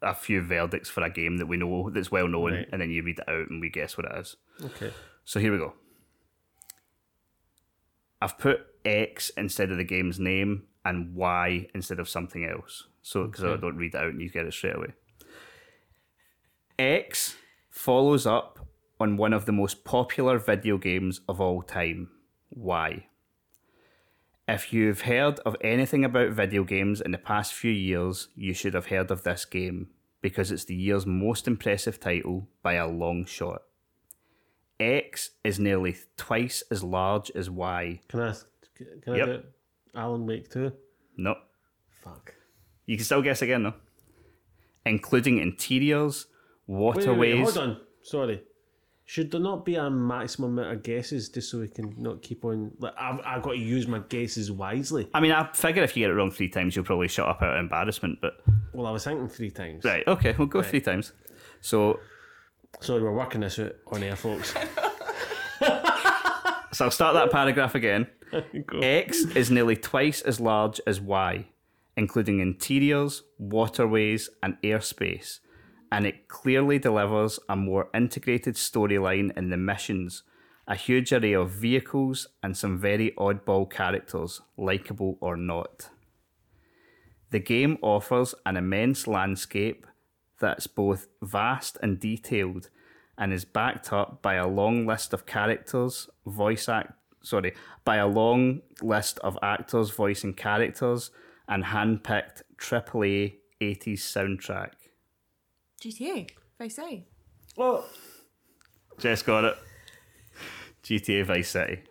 [0.00, 2.68] a few verdicts for a game that we know that's well known, Right.
[2.70, 4.36] and then you read it out and we guess what it is.
[4.64, 4.92] Okay.
[5.24, 5.74] So here we go.
[8.20, 12.84] I've put X instead of the game's name and Y instead of something else.
[13.02, 14.92] So because I don't read it out and you get it straight away.
[16.78, 17.36] X
[17.70, 18.67] follows up
[19.00, 22.10] on one of the most popular video games of all time.
[22.50, 23.06] Why?
[24.46, 28.74] If you've heard of anything about video games in the past few years, you should
[28.74, 29.88] have heard of this game
[30.22, 33.62] because it's the year's most impressive title by a long shot.
[34.80, 38.00] X is nearly twice as large as Y.
[38.08, 38.28] Can I?
[38.28, 38.46] ask-
[39.02, 39.26] Can I Yep.
[39.26, 39.42] do?
[39.94, 40.72] Alan Wake 2.
[41.16, 41.36] No,
[41.90, 42.34] Fuck.
[42.86, 43.74] you can still guess again though.
[44.86, 46.26] Including interiors,
[46.68, 47.54] Wait, wait, wait, waterways.
[47.56, 47.80] hold on.
[48.02, 48.42] Sorry.
[49.08, 52.44] Should there not be a maximum amount of guesses just so we can not keep
[52.44, 52.72] on?
[52.78, 55.08] Like, I've, I've got to use my guesses wisely.
[55.14, 57.40] I mean, I figure if you get it wrong three times, you'll probably shut up
[57.40, 58.18] out of embarrassment.
[58.20, 58.34] But
[58.74, 59.82] Well, I was thinking three times.
[59.86, 61.12] right, okay, we'll go three times.
[61.62, 62.00] So,
[62.80, 64.52] Sorry, we're working this out on air, folks.
[66.72, 68.08] so I'll start that paragraph again.
[68.66, 68.80] Go.
[68.80, 71.46] X is nearly twice as large as Y,
[71.96, 75.38] including interiors, waterways, and airspace,
[75.90, 80.22] and it clearly delivers a more integrated storyline in the missions,
[80.66, 85.90] a huge array of vehicles, and some very oddball characters, likable or not.
[87.30, 89.86] The game offers an immense landscape
[90.40, 92.70] that's both vast and detailed
[93.16, 98.06] and is backed up by a long list of characters, voice act sorry, by a
[98.06, 101.10] long list of actors voicing characters
[101.48, 104.72] and hand-picked AAA 80s soundtrack.
[105.80, 107.06] GTA, Vice City.
[107.56, 107.84] Well,
[108.98, 109.56] Jess got it.
[110.82, 111.82] GTA Vice City.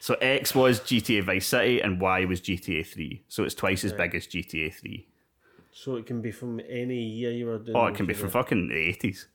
[0.00, 3.24] So X was GTA Vice City and Y was GTA 3.
[3.28, 5.06] So it's twice as big as GTA 3.
[5.72, 7.76] so it can be from any year you were doing.
[7.76, 9.26] Oh, it can be the from fucking the 80s.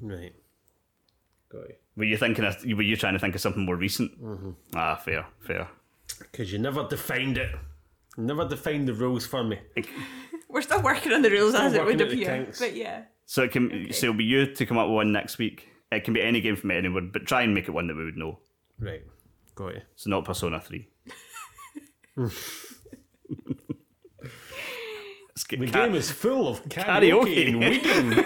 [0.00, 0.34] Right.
[1.50, 1.74] Got you.
[1.96, 4.12] Were you thinking of, were you trying to think of something more recent?
[4.74, 5.68] Ah, fair, fair.
[6.18, 7.54] Because you never defined it.
[8.16, 9.58] You never defined the rules for me.
[10.50, 12.48] We're still working on the rules as it would appear.
[12.58, 13.02] But yeah.
[13.26, 15.68] So it can so it'll be you to come up with one next week.
[15.92, 18.04] It can be any game from anyone, but try and make it one that we
[18.04, 18.38] would know.
[18.78, 19.02] Right.
[19.54, 19.82] Got you.
[19.96, 20.88] So not Persona 3.
[22.20, 22.34] Let's
[25.48, 27.48] get The ca- game is full of karaoke, Karaoke.
[27.48, 28.24] and wigging.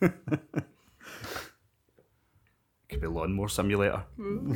[2.88, 4.04] could be Lawnmower Simulator.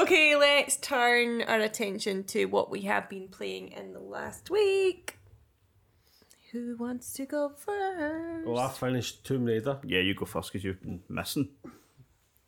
[0.00, 5.18] Okay, let's turn our attention to what we have been playing in the last week.
[6.52, 8.46] Who wants to go first?
[8.46, 9.78] well, I finished Tomb Raider.
[9.84, 11.50] Yeah, you go first because you've been missing.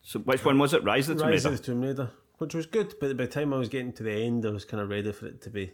[0.00, 0.82] So which one was it?
[0.82, 1.54] Rise of the Tomb Rise Raider?
[1.54, 4.02] of the Tomb Raider, which was good, but by the time I was getting to
[4.02, 5.72] the end, I was kind of ready for it to be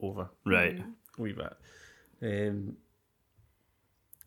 [0.00, 0.30] over.
[0.46, 0.78] Right.
[0.78, 1.52] A wee bit.
[2.22, 2.76] Um,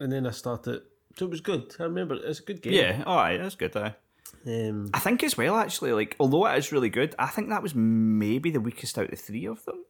[0.02, 0.82] and then I started.
[1.16, 1.74] So it was good.
[1.80, 2.74] I remember it's a good game.
[2.74, 3.76] Yeah, alright, that's good.
[3.78, 3.96] Aye.
[4.46, 7.64] Um, I think as well, actually, like although it is really good, I think that
[7.64, 9.84] was maybe the weakest out of the three of them.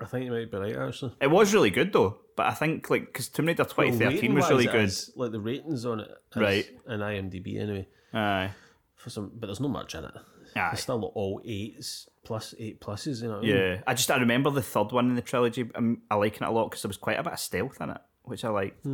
[0.00, 1.14] I think you might be right actually.
[1.20, 4.66] It was really good though, but I think like because Tomb Raider 2013 was really
[4.66, 4.84] good.
[4.84, 6.66] is, like the ratings on it, is Right.
[6.86, 7.88] And IMDb anyway.
[8.12, 8.50] Aye,
[8.96, 10.14] For some, but there's no much in it.
[10.54, 10.70] aye.
[10.72, 13.22] It's still all eights plus eight pluses.
[13.22, 13.34] You know.
[13.36, 13.56] What I mean?
[13.56, 15.68] Yeah, I just I remember the third one in the trilogy.
[15.74, 17.90] I'm, I liking it a lot because there was quite a bit of stealth in
[17.90, 18.84] it, which I liked.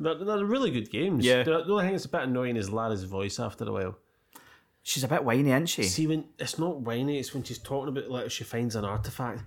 [0.00, 1.24] They're, they're really good games.
[1.24, 1.42] Yeah.
[1.42, 3.98] The, the only thing that's a bit annoying is Lara's voice after a while.
[4.82, 5.82] She's a bit whiny, isn't she?
[5.82, 9.42] See, when it's not whiny, it's when she's talking about like she finds an artifact.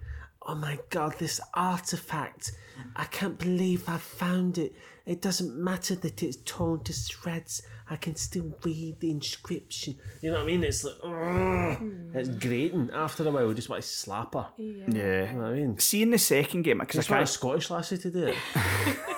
[0.46, 2.52] Oh my god, this artifact!
[2.96, 4.76] I can't believe I found it.
[5.06, 7.64] It doesn't matter that it's torn to shreds.
[7.90, 9.96] I can still read the inscription.
[10.22, 10.64] You know what I mean?
[10.64, 11.78] It's like, ugh.
[11.78, 12.16] Hmm.
[12.16, 12.90] it's grating.
[12.94, 14.48] After a while, we just want to slap her.
[14.58, 15.32] You yeah.
[15.34, 15.80] know what I mean?
[15.80, 17.32] See in the second game because Just I want a.
[17.32, 18.36] Scottish lassie to do it.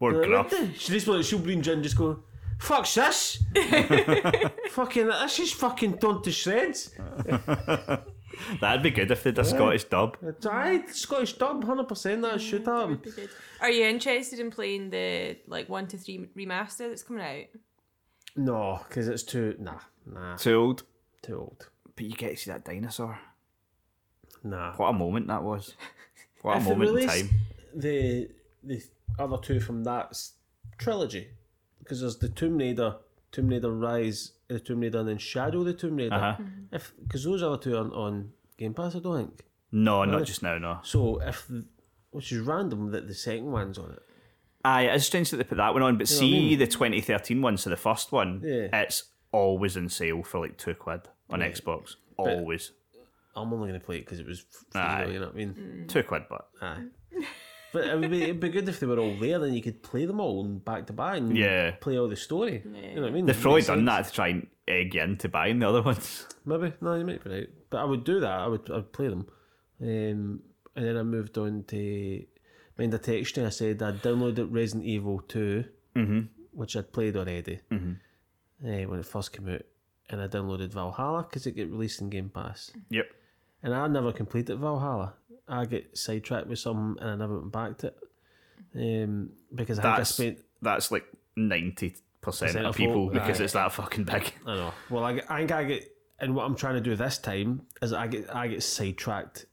[0.00, 0.52] Or Like, gruff.
[0.52, 2.22] what the- She just like she'll bring in just go.
[2.58, 3.42] Fuck this!
[4.70, 6.90] fucking this is fucking torn to shreds.
[8.60, 10.16] That'd be good if they did a Scottish dub.
[10.22, 12.22] It's Scottish dub, hundred percent.
[12.22, 13.00] That should happen.
[13.60, 17.44] Are you interested in playing the like one to three remaster that's coming out?
[18.36, 20.82] No, because it's too nah, nah, Too old.
[21.22, 21.68] too old.
[21.96, 23.18] But you get to see that dinosaur.
[24.44, 24.74] Nah.
[24.76, 25.74] What a moment that was.
[26.42, 27.30] What a If they moment in release time.
[27.74, 28.30] The
[28.62, 28.82] the
[29.18, 30.20] other two from that
[30.78, 31.28] trilogy,
[31.78, 32.96] because there's the Tomb Raider,
[33.32, 36.14] Tomb Raider Rise, uh, the Tomb Raider, and then Shadow the Tomb Raider.
[36.14, 36.42] Uh-huh.
[36.72, 39.44] If because those other two aren't on Game Pass, I don't think.
[39.70, 40.78] No, not just now, no.
[40.82, 41.50] So if
[42.10, 44.02] which is random that the second one's on it.
[44.64, 46.58] Aye, it's strange that they put that one on, but know what I see mean?
[46.58, 48.68] the 2013 one, so the first one, Yeah.
[48.72, 51.94] it's always on sale for like two quid on Xbox.
[52.16, 52.72] Always.
[53.36, 54.40] I'm only going to play it because it was
[54.72, 54.80] free.
[54.80, 55.04] Aye.
[55.06, 55.84] You know what I mean?
[55.86, 56.84] Two quid, but Aye.
[57.72, 59.82] But it would be it'd be good if they were all there, then you could
[59.82, 61.72] play them all and back to back and Yeah.
[61.72, 62.62] play all the story.
[62.64, 63.26] You know what I mean?
[63.26, 63.86] they've probably Makes done sense.
[63.88, 66.26] that to try and egg you into buying the other ones.
[66.46, 67.48] Maybe no, you might be right.
[67.70, 68.30] But I would do that.
[68.30, 69.26] I would I would play them,
[69.82, 70.40] um,
[70.76, 72.24] and then I moved on to
[72.78, 73.44] mind the texture.
[73.46, 75.64] I said I downloaded Resident Evil 2
[76.52, 77.76] which I'd played already uh,
[78.60, 79.62] when it first came out,
[80.10, 82.72] and I downloaded Valhalla because it got released in Game Pass.
[82.90, 83.06] Yep.
[83.62, 85.14] And I never completed Valhalla.
[85.48, 87.96] I get sidetracked with something and I never went back to it.
[89.04, 90.38] Um, because I think I That's spent.
[90.62, 91.04] that's like
[91.38, 93.44] 90% Percent of of people folk, because aye.
[93.44, 94.32] it's that fucking big.
[94.46, 94.74] I know.
[94.90, 95.88] Well, I, get- I think I get.
[96.20, 99.46] And what I'm trying to do this time is I get I get sidetracked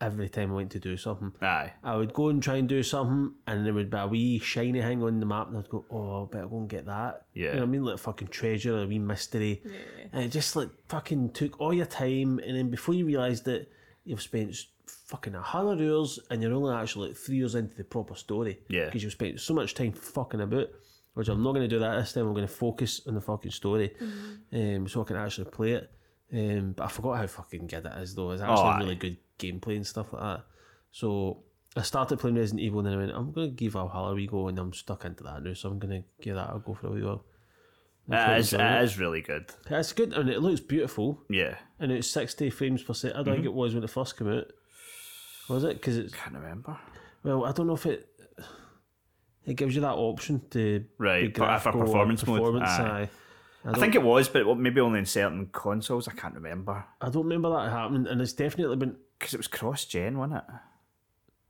[0.00, 1.32] every time I went to do something.
[1.42, 1.72] Aye.
[1.84, 4.80] I would go and try and do something, and there would be a wee shiny
[4.80, 7.48] thing on the map, and I'd go, "Oh, I better go and get that." Yeah.
[7.48, 9.62] you know what I mean, like fucking treasure, a wee mystery,
[10.12, 13.70] and it just like fucking took all your time, and then before you realised it,
[14.04, 17.74] you've spent s- fucking a hundred hours, and you're only actually like three years into
[17.76, 18.58] the proper story.
[18.68, 18.86] Yeah.
[18.86, 20.68] because you've spent so much time fucking about.
[21.14, 22.26] Which I'm not going to do that this time.
[22.26, 23.94] I'm going to focus on the fucking story,
[24.52, 25.90] um, so I can actually play it.
[26.30, 28.32] Um, but I forgot how fucking good it is, though.
[28.32, 30.44] It's actually Oh, really good gameplay and stuff like that.
[30.90, 31.44] So
[31.74, 34.14] I started playing Resident Evil and then I went, I'm going to give Valhalla a
[34.14, 36.58] wee go and I'm stuck into that now, so I'm going to give that a
[36.58, 37.24] go for a wee while.
[38.10, 38.84] It is, enjoying it it.
[38.84, 39.46] is really good.
[39.70, 41.56] It's good and it looks beautiful Yeah.
[41.80, 43.16] and it's 60 frames per second.
[43.16, 43.34] I don't Mm-hmm.
[43.36, 44.44] think it was when it first came out.
[45.48, 45.74] Was it?
[45.74, 46.76] Because it's, Can't remember.
[47.22, 48.08] well, I don't know if it
[49.44, 53.00] it gives you that option to Right, but for or performance mode, performance, aye.
[53.64, 53.70] aye.
[53.72, 56.06] I think it was, but maybe only in certain consoles.
[56.08, 58.96] I can't remember I don't remember that happening, and it's definitely been.
[59.18, 60.44] because it was cross-gen, wasn't it?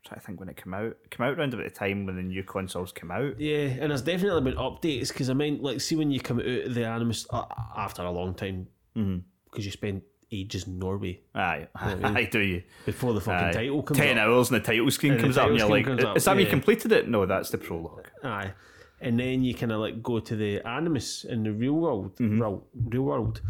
[0.04, 0.96] Trying to think when it came out.
[1.04, 3.40] It came out around about the time when the new consoles came out.
[3.40, 6.46] Yeah, and there's definitely been updates because I mean, like, see when you come out
[6.46, 7.44] of the Animus uh,
[7.76, 12.62] after a long time, because you spend ages Norway Aye, I do you.
[12.84, 13.52] before the fucking Aye.
[13.52, 14.24] title comes Ten up.
[14.26, 16.44] hours and the title screen And comes up, and you're like, up, "Is that when
[16.44, 18.08] you completed it?" No, that's the prologue.
[18.24, 18.52] Aye,
[19.00, 22.40] and then you kind of like go to the Animus in the real world, Mm-hmm.
[22.42, 23.40] real, real world,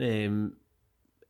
[0.00, 0.54] um,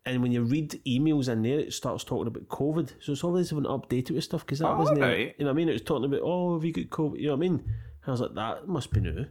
[0.05, 2.93] and when you read emails in there, it starts talking about COVID.
[3.01, 5.09] So it's always been updated with stuff because that Oh, wasn't, there.
[5.09, 5.35] right.
[5.37, 5.69] you know what I mean?
[5.69, 7.19] It was talking about oh, have you got COVID?
[7.19, 7.53] You know what I mean?
[7.55, 7.65] And
[8.07, 9.25] I was like, that must be new.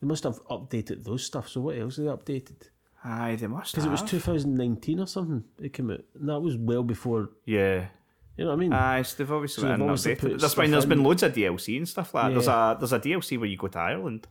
[0.00, 1.48] They must have updated those stuff.
[1.50, 2.70] So what else have they updated?
[3.04, 3.74] Aye, they must.
[3.74, 3.84] Have.
[3.84, 4.10] Because it was have.
[4.10, 5.44] 2019 or something.
[5.60, 7.30] It came out, and that was well before.
[7.44, 7.86] Yeah.
[8.36, 8.72] You know what I mean?
[8.72, 10.68] Aye, so they've obviously So they've obviously put That's fine.
[10.68, 10.88] stuff There's in.
[10.90, 12.32] been loads of DLC and stuff like that.
[12.32, 14.26] There's a there's a DLC where you go to Ireland.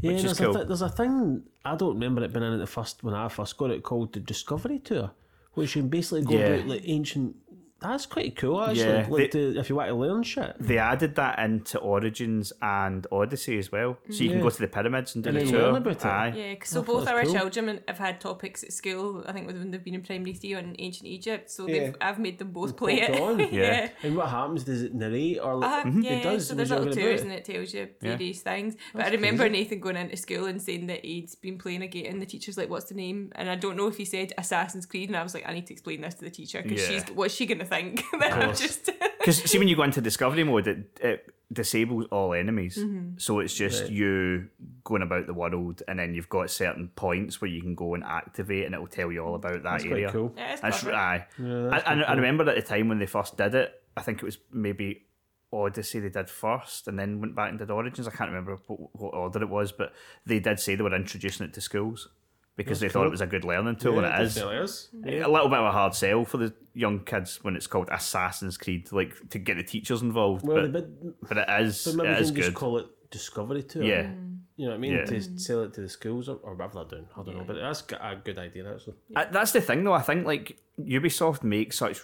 [0.00, 0.50] yeah, which is there's, cool.
[0.50, 3.12] a th- there's a thing I don't remember it being in it the first when
[3.14, 5.10] I first got it called the Discovery Tour,
[5.54, 6.46] which you basically go Yeah.
[6.54, 7.36] about like ancient.
[7.80, 8.80] That's quite cool actually.
[8.84, 10.54] Yeah, like they- to, if you want to learn shit.
[10.60, 14.68] They added that into Origins and Odyssey as well, so you can go to the
[14.68, 15.62] pyramids and do And the tour.
[15.62, 16.04] learn about it.
[16.06, 16.32] Aye.
[16.36, 17.32] Yeah, 'cause so both our cool.
[17.32, 19.24] children have had topics at school.
[19.26, 21.72] I think when they've been in primary three on ancient Egypt, so Yeah.
[21.78, 23.18] they've I've made them both play it.
[23.20, 23.38] on.
[23.52, 23.88] Yeah.
[24.02, 24.64] And what happens?
[24.64, 26.46] Does it narrate or like, Uh, yeah, it does?
[26.48, 27.48] so Was there's you little talking tours and it?
[27.48, 28.10] it tells you Yeah.
[28.16, 28.76] various things.
[28.92, 29.52] But I remember crazy.
[29.64, 32.56] Nathan going into school and saying that he'd been playing a game and the teacher's
[32.58, 33.32] like, what's the name?
[33.36, 35.66] And I don't know if he said Assassin's Creed and I was like, I need
[35.68, 37.00] to explain this to the teacher because Yeah.
[37.00, 38.04] she's what's she going to think?
[38.20, 38.60] that I'm course.
[38.60, 38.90] just...
[39.18, 42.76] Because see, when you go into discovery mode, it, it disables all enemies.
[42.78, 43.18] Mm-hmm.
[43.18, 43.92] So it's just Right.
[43.92, 44.48] you
[44.84, 48.04] going about the world, and then you've got certain points where you can go and
[48.04, 50.06] activate, and it'll tell you all about that That's area.
[50.10, 50.34] quite cool.
[50.36, 51.26] yeah, it's That's, aye.
[51.38, 52.16] Yeah, I, that's I, quite I cool.
[52.16, 55.06] remember at the time when they first did it, I think it was maybe
[55.52, 58.06] Odyssey they did first, and then went back and did Origins.
[58.06, 59.92] I can't remember what, what order it was, but
[60.24, 62.08] they did say they were introducing it to schools
[62.56, 63.08] because That's they thought cool.
[63.08, 64.34] it was a good learning tool, Yeah, and it is.
[64.34, 64.88] definitely is.
[65.24, 68.56] A little bit of a hard sell for the young kids when it's called Assassin's
[68.58, 70.46] Creed, like to get the teachers involved.
[70.46, 72.54] Well, but, but, but it is, but maybe it you can just good.
[72.54, 73.82] call it Discovery Tour.
[73.82, 74.10] Yeah.
[74.56, 74.92] You know what I mean?
[74.92, 75.04] Yeah.
[75.06, 77.08] To sell it to the schools or, or whatever they're doing.
[77.16, 77.44] I don't know.
[77.46, 78.96] But that's a good idea, actually.
[79.16, 79.94] Uh, That's the thing, though.
[79.94, 82.02] I think like Ubisoft makes such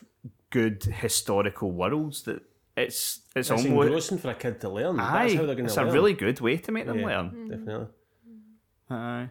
[0.49, 2.41] good historical worlds that
[2.75, 4.99] it's it's, It's almost engrossing for a kid to learn.
[4.99, 5.25] aye.
[5.25, 7.49] That's how they're going It's to a really good way to make them Yeah, learn.
[7.51, 7.87] Definitely.
[8.89, 9.29] Aye.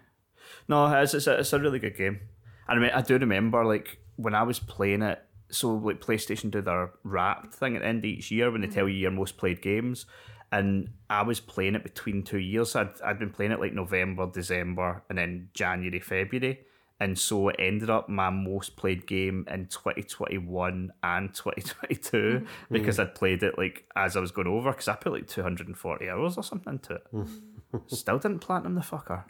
[0.67, 2.19] No, it's, it's, a, it's a really good game.
[2.67, 5.21] I mean, I do remember like when I was playing it.
[5.49, 8.67] So like PlayStation do their Wrapped thing at the end of each year when they
[8.67, 8.75] mm-hmm.
[8.75, 10.07] tell you your most played games,
[10.51, 12.75] and I was playing it between two years.
[12.75, 16.61] I'd I'd been playing it like November, December, and then January, February.
[16.99, 22.45] And so it ended up my most played game in 2021 and 2022 mm-hmm.
[22.73, 26.09] because I'd played it like as I was going over because I put like 240
[26.09, 27.03] hours or something into it.
[27.13, 27.41] Mm.
[27.87, 29.25] Still didn't platinum the fucker.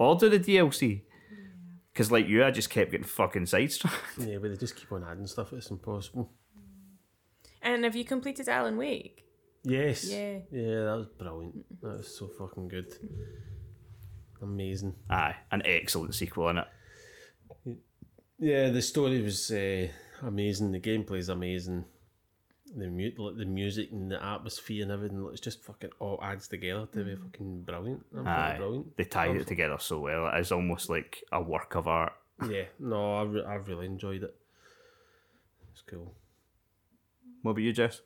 [0.00, 1.02] Or do the DLC.
[1.92, 3.96] Because, like you, I just kept getting fucking sidetracked.
[4.18, 5.52] Yeah, but they just keep on adding stuff.
[5.52, 6.32] It's impossible.
[7.60, 9.26] And have you completed Alan Wake?
[9.62, 10.10] Yes.
[10.10, 10.38] Yeah.
[10.50, 11.82] Yeah, that was brilliant.
[11.82, 12.94] That was so fucking good.
[14.40, 14.94] Amazing.
[15.10, 16.66] Aye, an excellent sequel in it.
[18.38, 19.88] Yeah, the story was uh,
[20.22, 20.72] amazing.
[20.72, 21.84] The gameplay is amazing.
[22.76, 25.28] The mu- like the music and the atmosphere and everything.
[25.32, 28.04] It's just fucking all adds together to be fucking brilliant.
[28.24, 28.96] Aye, brilliant.
[28.96, 30.28] they tied it together so well.
[30.28, 32.12] It is almost like a work of art.
[32.48, 34.34] Yeah, no, I, re- I really enjoyed it.
[35.72, 36.14] It's cool.
[37.42, 38.00] What about you, Jess?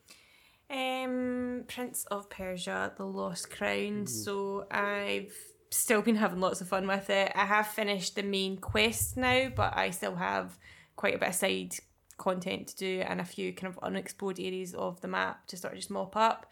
[0.70, 4.06] Um, Prince of Persia: The Lost Crown.
[4.06, 5.32] So I've
[5.70, 7.32] still been having lots of fun with it.
[7.34, 10.56] I have finished the main quest now, but I still have
[10.96, 11.74] quite a bit of side
[12.16, 15.72] content to do and a few kind of unexplored areas of the map to sort
[15.72, 16.50] of just mop up.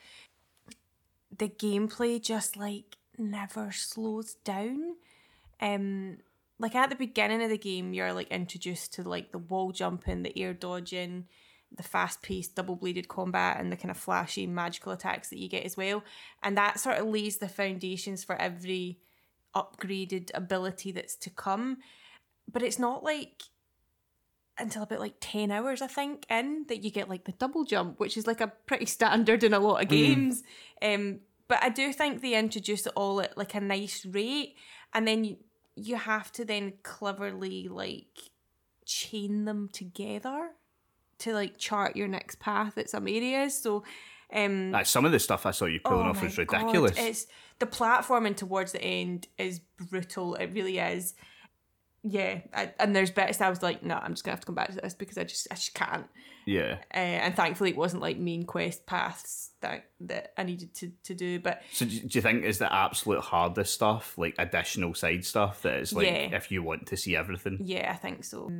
[1.36, 4.96] The gameplay just like never slows down.
[5.60, 6.18] Um,
[6.58, 10.22] like at the beginning of the game, you're like introduced to like the wall jumping,
[10.22, 11.26] the air dodging,
[11.74, 15.48] the fast paced double bladed combat, and the kind of flashy magical attacks that you
[15.48, 16.04] get as well.
[16.42, 18.98] And that sort of lays the foundations for every
[19.54, 21.78] upgraded ability that's to come.
[22.50, 23.42] But it's not like
[24.58, 27.98] until about like 10 hours, I think, in that you get like the double jump,
[27.98, 30.42] which is like a pretty standard in a lot of games.
[30.80, 34.56] Um, but I do think they introduce it all at like a nice rate,
[34.94, 35.36] and then you,
[35.76, 38.30] you have to then cleverly like
[38.84, 40.50] chain them together
[41.18, 43.60] to like chart your next path at some areas.
[43.60, 43.84] So
[44.32, 46.96] um Like, some of the stuff I saw you pulling oh off was ridiculous.
[46.96, 47.26] God, it's
[47.58, 50.34] the platforming towards the end is brutal.
[50.34, 51.14] It really is.
[52.04, 54.56] Yeah, I, and there's bits I was like, no, I'm just gonna have to come
[54.56, 56.06] back to this because I just I just can't.
[56.46, 56.78] yeah.
[56.92, 61.14] Uh, and thankfully, it wasn't like main quest paths that that I needed to, to
[61.14, 61.38] do.
[61.38, 65.78] But So do you think is the absolute hardest stuff like additional side stuff that
[65.78, 66.36] is like Yeah.
[66.36, 67.58] if you want to see everything?
[67.60, 68.50] yeah, I think so.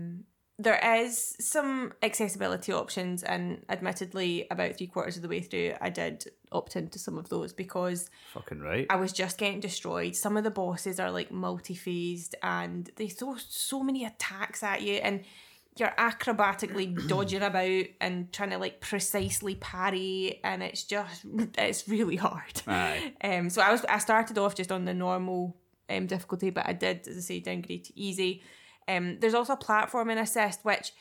[0.59, 5.91] There is some accessibility options, and admittedly, about three quarters of the way through, I
[5.91, 8.87] did opt into some of those because Fucking right.
[8.91, 10.15] I was just getting destroyed.
[10.15, 14.95] Some of the bosses are like multi-phased and they throw so many attacks at you
[14.95, 15.25] and
[15.77, 21.25] you're acrobatically dodging about and trying to like precisely parry and it's just
[21.57, 22.63] it's really hard.
[22.67, 23.15] Aye.
[23.25, 25.57] Um so I was I started off just on the normal
[25.89, 28.43] um difficulty but I did as I say downgrade to easy.
[28.89, 30.93] Um there's also a platforming assist which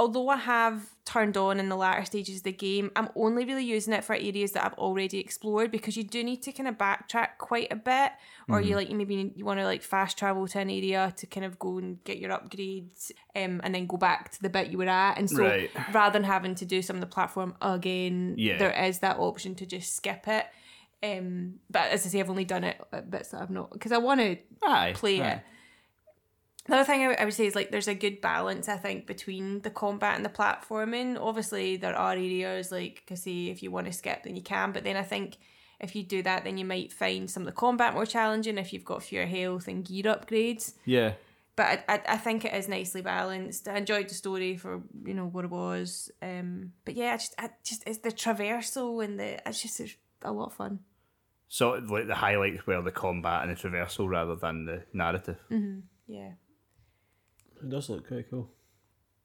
[0.00, 3.64] although I have turned on in the latter stages of the game, I'm only really
[3.64, 6.76] using it for areas that I've already explored because you do need to kind of
[6.78, 8.12] backtrack quite a bit,
[8.48, 11.26] or you like you maybe you want to like fast travel to an area to
[11.26, 14.68] kind of go and get your upgrades, um, and then go back to the bit
[14.68, 15.18] you were at.
[15.18, 15.70] And so Right.
[15.92, 18.58] rather than having to do some of the platform again, Yeah.
[18.58, 20.46] there is that option to just skip it.
[21.02, 23.90] Um, but as I say, I've only done it at bits that I've not because
[23.90, 24.36] I want to
[24.94, 25.28] play aye.
[25.32, 25.40] it.
[26.68, 29.06] The other thing I, I would say is like there's a good balance I think
[29.06, 31.18] between the combat and the platforming.
[31.18, 34.72] Obviously there are areas like cause say if you want to skip then you can,
[34.72, 35.38] but then I think
[35.80, 38.72] if you do that then you might find some of the combat more challenging if
[38.72, 40.74] you've got fewer health and gear upgrades.
[40.84, 41.14] Yeah.
[41.56, 43.66] But I, I, I think it is nicely balanced.
[43.66, 46.10] I enjoyed the story for you know what it was.
[46.20, 49.96] Um, but yeah, I just I just it's the traversal and the it's just it's
[50.22, 50.80] a lot of fun.
[51.48, 55.38] So like the highlights were the combat and the traversal rather than the narrative.
[56.06, 56.32] Yeah.
[57.62, 58.50] It does look quite cool.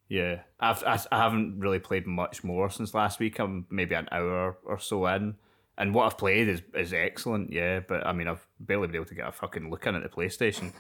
[0.09, 3.39] Yeah, I've I, I haven't really played much more since last week.
[3.39, 5.35] I'm maybe an hour or so in,
[5.77, 7.51] and what I've played is is excellent.
[7.51, 10.03] Yeah, but I mean I've barely been able to get a fucking look in at
[10.03, 10.71] the PlayStation,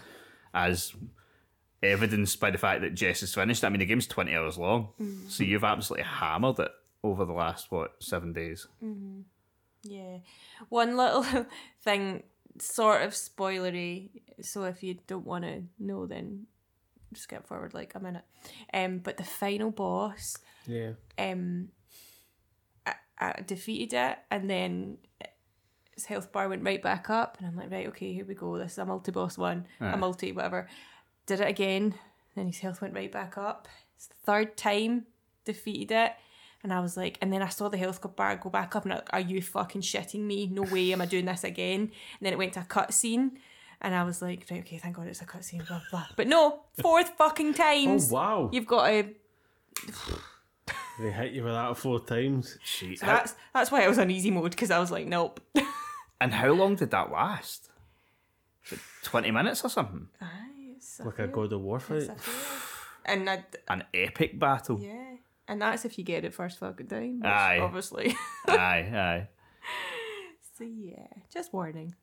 [0.53, 0.93] as
[1.81, 3.63] evidenced by the fact that Jess has finished.
[3.63, 5.43] I mean the game's twenty hours long, so mm-hmm.
[5.43, 6.71] you've absolutely hammered it
[7.03, 8.67] over the last what seven days.
[8.83, 9.21] Mm-hmm.
[9.83, 10.17] Yeah.
[10.69, 11.25] One little
[11.81, 12.23] thing,
[12.59, 14.09] sort of spoilery.
[14.41, 16.47] So if you don't want to know, then
[17.19, 18.23] skip forward like a minute.
[18.73, 20.37] Um, but the final boss,
[20.67, 20.91] Yeah.
[21.17, 21.69] um,
[22.85, 24.97] I, I defeated it, and then
[25.95, 28.57] his health bar went right back up, and I'm like, right, okay, here we go.
[28.57, 30.67] This is a multi boss one, a multi whatever.
[31.25, 31.95] Did it again,
[32.35, 33.67] then his health went right back up.
[33.95, 35.05] It's the third time
[35.45, 36.11] defeated it.
[36.63, 38.93] And I was like, and then I saw the health bar go back up, and
[38.93, 40.47] I'm like, are you fucking shitting me?
[40.47, 41.81] No way am I doing this again.
[41.81, 41.91] And
[42.21, 43.31] then it went to a cutscene,
[43.83, 46.05] and I was like, right, okay, thank God it's a cutscene, blah, blah.
[46.15, 47.83] But no, fourth fucking times.
[47.87, 48.11] Oh times.
[48.11, 48.49] wow!
[48.53, 49.07] You've got to
[50.99, 52.57] They hit you with that four times.
[52.63, 52.99] Shit.
[52.99, 55.39] So that's that's why I was on easy mode because I was like, nope.
[56.21, 57.69] and how long did that last?
[59.03, 60.07] Twenty minutes or something?
[60.21, 62.09] Aye, it's Like a God of War fight.
[63.05, 64.79] and I, An epic battle.
[64.79, 65.15] yeah,
[65.47, 67.19] and that's if you get it first fucking time.
[67.19, 67.59] which Aye.
[67.59, 68.15] obviously.
[68.47, 68.53] aye,
[68.93, 69.27] aye.
[70.57, 71.95] so yeah, just warning.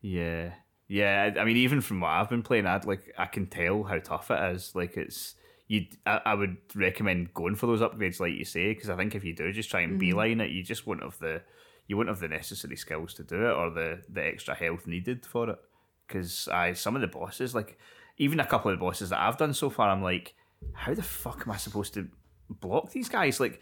[0.00, 0.54] Yeah,
[0.86, 1.34] yeah.
[1.38, 4.30] I mean, even from what I've been playing, I'd like I can tell how tough
[4.30, 4.74] it is.
[4.74, 5.34] Like it's
[5.66, 5.86] you.
[6.06, 9.24] I, I would recommend going for those upgrades, like you say, because I think if
[9.24, 9.98] you do just try and mm-hmm.
[9.98, 11.42] beeline it, you just won't have the
[11.86, 15.26] you won't have the necessary skills to do it or the the extra health needed
[15.26, 15.58] for it.
[16.06, 17.78] Because I some of the bosses, like
[18.18, 20.34] even a couple of the bosses that I've done so far, I'm like,
[20.72, 22.08] how the fuck am I supposed to
[22.48, 23.40] block these guys?
[23.40, 23.60] Like.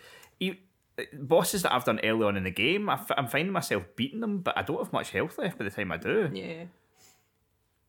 [1.13, 4.21] Bosses that I've done early on in the game, I f- I'm finding myself beating
[4.21, 6.31] them, but I don't have much health left by the time I do.
[6.33, 6.65] Yeah.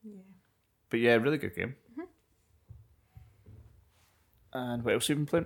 [0.03, 0.21] Yeah.
[0.89, 1.75] But yeah, really good game.
[4.53, 5.45] And what else have you been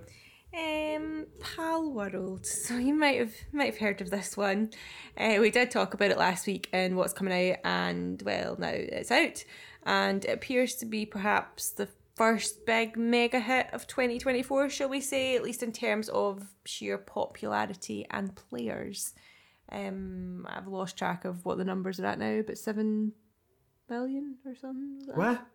[0.54, 2.46] Um, Palworld.
[2.62, 4.70] So you might have might have heard of this one.
[5.16, 8.68] Uh, we did talk about it last week and what's coming out, and well, now
[8.70, 9.44] it's out,
[9.84, 11.88] and it appears to be perhaps the
[12.22, 16.96] first big mega hit of 2024, shall we say, at least in terms of sheer
[16.96, 19.12] popularity and players.
[19.70, 23.12] Um, I've lost track of what the numbers are at now, but seven
[23.90, 24.98] million or something.
[25.00, 25.46] Is that- What?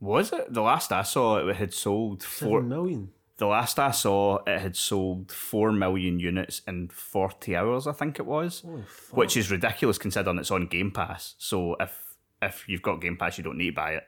[0.00, 1.38] Was it the last I saw?
[1.38, 2.58] It had sold four.
[2.60, 3.10] Seven million.
[3.38, 7.86] The last I saw, it had sold four million units in forty hours.
[7.86, 11.34] I think it was, Oh, which is ridiculous considering it's on Game Pass.
[11.38, 14.04] So if if you've got Game Pass, you don't need to buy it.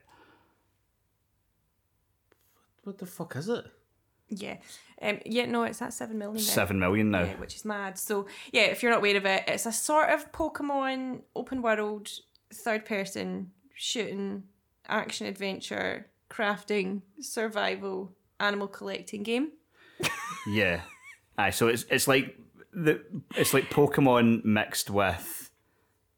[2.85, 3.65] What the fuck is it?
[4.29, 4.57] Yeah.
[5.03, 6.37] Um, yeah, no, it's at seven million.
[6.37, 6.41] now.
[6.43, 7.23] Seven million now.
[7.23, 7.99] Yeah, which is mad.
[7.99, 12.09] So yeah, if you're not aware of it, it's a sort of Pokemon open world,
[12.53, 14.45] third person shooting,
[14.89, 19.53] action adventure, crafting, survival, animal collecting game.
[20.47, 20.81] Yeah.
[21.37, 22.37] Aye, so it's it's like
[22.73, 23.03] the
[23.37, 25.51] it's like Pokemon mixed with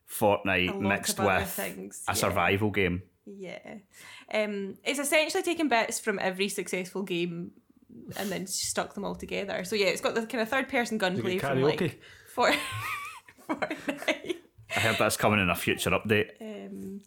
[0.09, 2.15] Fortnite mixed with things, a yeah.
[2.15, 3.03] survival game.
[3.27, 3.77] Yeah.
[4.33, 7.53] Um, it's essentially taken bits from every successful game
[8.17, 9.65] and then stuck them all together.
[9.65, 12.01] So yeah, it's got the kind of third person gunplay got from like
[12.35, 12.51] for
[13.49, 14.37] Fortnite.
[14.75, 16.31] I heard that's coming in a future update.
[16.41, 17.03] Um,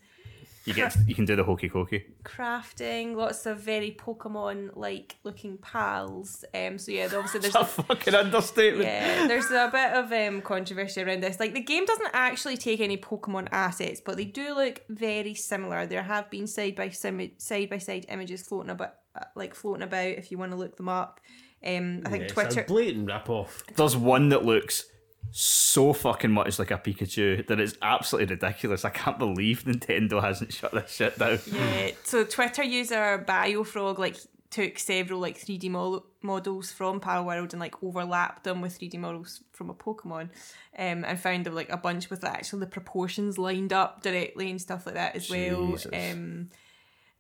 [0.66, 2.04] You get you can do the hokey cokey.
[2.24, 6.44] crafting, lots of very Pokemon like looking pals.
[6.54, 8.84] Um, so yeah, obviously there's That's a fucking understatement.
[8.86, 11.40] yeah, there's a bit of um, controversy around this.
[11.40, 15.86] Like the game doesn't actually take any Pokemon assets, but they do look very similar.
[15.86, 19.84] There have been side by sim- side by side images floating about, uh, like floating
[19.84, 20.08] about.
[20.08, 21.20] If you want to look them up,
[21.66, 22.62] um, I think Yeah, It's Twitter.
[22.62, 23.64] a blatant rip off.
[23.76, 24.86] There's one that looks
[25.32, 28.86] so fucking much like a Pikachu that it's absolutely ridiculous.
[28.86, 31.40] I can't believe Nintendo hasn't shut this shit down.
[31.46, 34.18] Yeah, so Twitter user Biofrog like
[34.50, 39.44] took several like 3D mo- models from Palworld and like overlapped them with 3D models
[39.52, 40.30] from a Pokemon,
[40.78, 44.86] um, and found like a bunch with actually the proportions lined up directly and stuff
[44.86, 45.78] like that as well.
[45.92, 46.50] Um,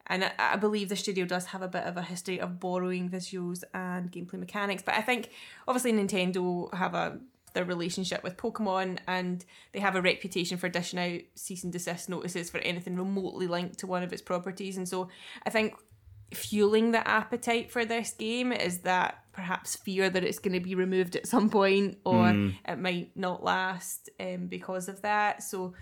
[0.07, 3.09] and I, I believe the studio does have a bit of a history of borrowing
[3.09, 5.29] visuals and gameplay mechanics, but I think
[5.67, 7.19] obviously Nintendo have a
[7.55, 12.07] their relationship with Pokemon and they have a reputation for dishing out cease and desist
[12.07, 14.77] notices for anything remotely linked to one of its properties.
[14.77, 15.09] And so
[15.43, 15.73] I think
[16.33, 20.75] fueling the appetite for this game is that perhaps fear that it's going to be
[20.75, 25.41] removed at some point or it might not last um, because of that.
[25.43, 25.73] So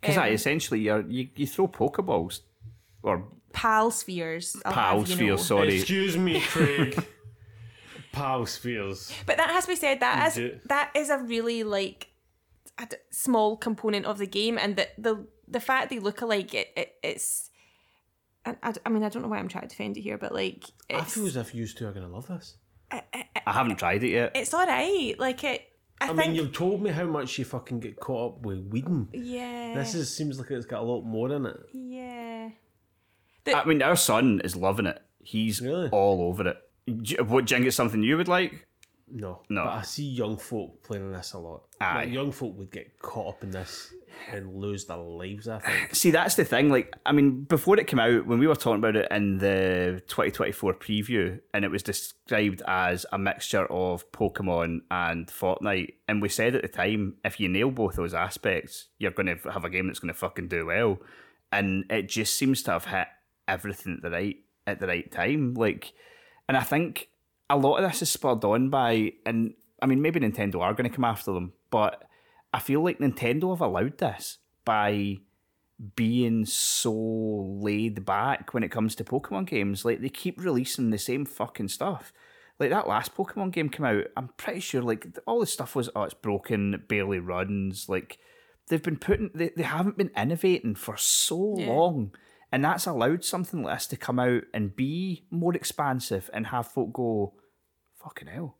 [0.00, 2.40] Because um, essentially you're, you you throw Pokeballs
[3.02, 4.56] or pal spheres.
[4.64, 5.36] I'll Pal have you spheres, know.
[5.36, 5.76] sorry.
[5.76, 7.06] Excuse me, Craig.
[8.14, 9.12] Pal spheres.
[9.26, 10.00] But that has to be said.
[10.00, 10.58] That is do.
[10.66, 12.08] that is a really like
[12.78, 16.54] a d- small component of the game, and the the the fact they look alike,
[16.54, 17.50] it, it it's.
[18.46, 20.34] I, I, I mean, I don't know why I'm trying to defend it here, but
[20.34, 22.56] like, I it's, feel as if you two are going to love this.
[22.90, 24.32] I haven't tried it yet.
[24.34, 25.14] it's all right.
[25.18, 25.62] Like it,
[26.00, 26.18] I, I think.
[26.18, 29.08] mean, you've told me how much you fucking get caught up with Whedon.
[29.14, 29.74] yeah.
[29.74, 31.56] This is seems like it's got a lot more in it.
[31.72, 32.50] Yeah.
[33.46, 35.00] I mean, our son is loving it.
[35.22, 35.88] He's Really?
[35.88, 36.58] all over it.
[37.02, 38.66] J- What, Jing, it's something you would like?
[39.06, 39.64] No, No.
[39.64, 41.64] But I see young folk playing this a lot.
[41.80, 42.04] Aye.
[42.04, 43.92] Like, young folk would get caught up in this
[44.32, 45.46] and lose their lives.
[45.46, 45.88] I think.
[45.94, 46.70] See, that's the thing.
[46.70, 50.02] Like, I mean, before it came out, when we were talking about it in the
[50.08, 56.28] 2024 preview, and it was described as a mixture of Pokemon and Fortnite, and we
[56.30, 59.70] said at the time, if you nail both those aspects, you're going to have a
[59.70, 60.98] game that's going to fucking do well.
[61.52, 63.06] And it just seems to have hit
[63.46, 65.54] everything at the right at the right time.
[65.54, 65.92] Like,
[66.48, 67.08] and I think
[67.50, 70.88] a lot of this is spurred on by, and I mean, maybe Nintendo are going
[70.88, 72.04] to come after them, but
[72.52, 75.18] I feel like Nintendo have allowed this by
[75.96, 79.84] being so laid back when it comes to Pokemon games.
[79.84, 82.12] Like they keep releasing the same fucking stuff.
[82.60, 85.90] Like that last Pokemon game came out, I'm pretty sure like all the stuff was
[85.96, 87.88] oh it's broken, it barely runs.
[87.88, 88.18] Like
[88.68, 91.66] they've been putting they, they haven't been innovating for so Yeah.
[91.70, 92.14] long.
[92.54, 96.68] And that's allowed something like this to come out and be more expansive and have
[96.68, 97.34] folk go,
[97.96, 98.58] fucking hell,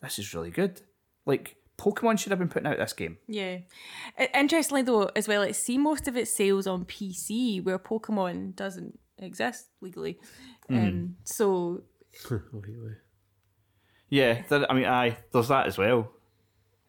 [0.00, 0.82] this is really good.
[1.26, 3.18] Like Pokemon should have been putting out this game.
[3.26, 3.58] Yeah.
[4.32, 8.96] Interestingly, though, as well, it see most of its sales on PC, where Pokemon doesn't
[9.18, 10.20] exist legally.
[10.68, 11.82] Um, so
[12.30, 12.94] Really.
[14.08, 16.12] Yeah, there, I mean, aye, there's that as well.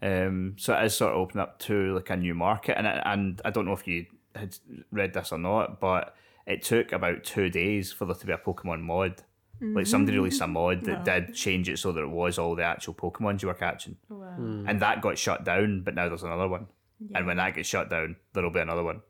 [0.04, 3.42] Um, so it is sort of open up to like a new market, and and
[3.44, 4.06] I don't know if you
[4.36, 4.58] had
[4.92, 6.16] read this or not, but
[6.46, 9.24] it took about two days for there to be a Pokemon mod.
[9.64, 10.22] Like somebody mm.
[10.22, 13.44] released a mod that did change it so that it was all the actual Pokemons
[13.44, 14.66] you were catching, hmm.
[14.68, 15.82] and that got shut down.
[15.82, 16.66] But now there's another one,
[17.14, 19.02] and when that gets shut down, there'll be another one.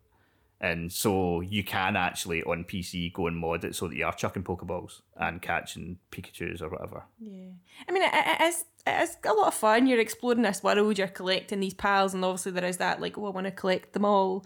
[0.60, 4.14] And so you can actually on PC go and mod it so that you are
[4.14, 7.06] chucking Pokeballs and catching Pikachu's or whatever.
[7.20, 7.52] Yeah,
[7.88, 9.88] I mean, it, it is it is a lot of fun.
[9.88, 10.98] You're exploring this world.
[10.98, 13.94] You're collecting these pals, and obviously there is that like, oh, I want to collect
[13.94, 14.46] them all.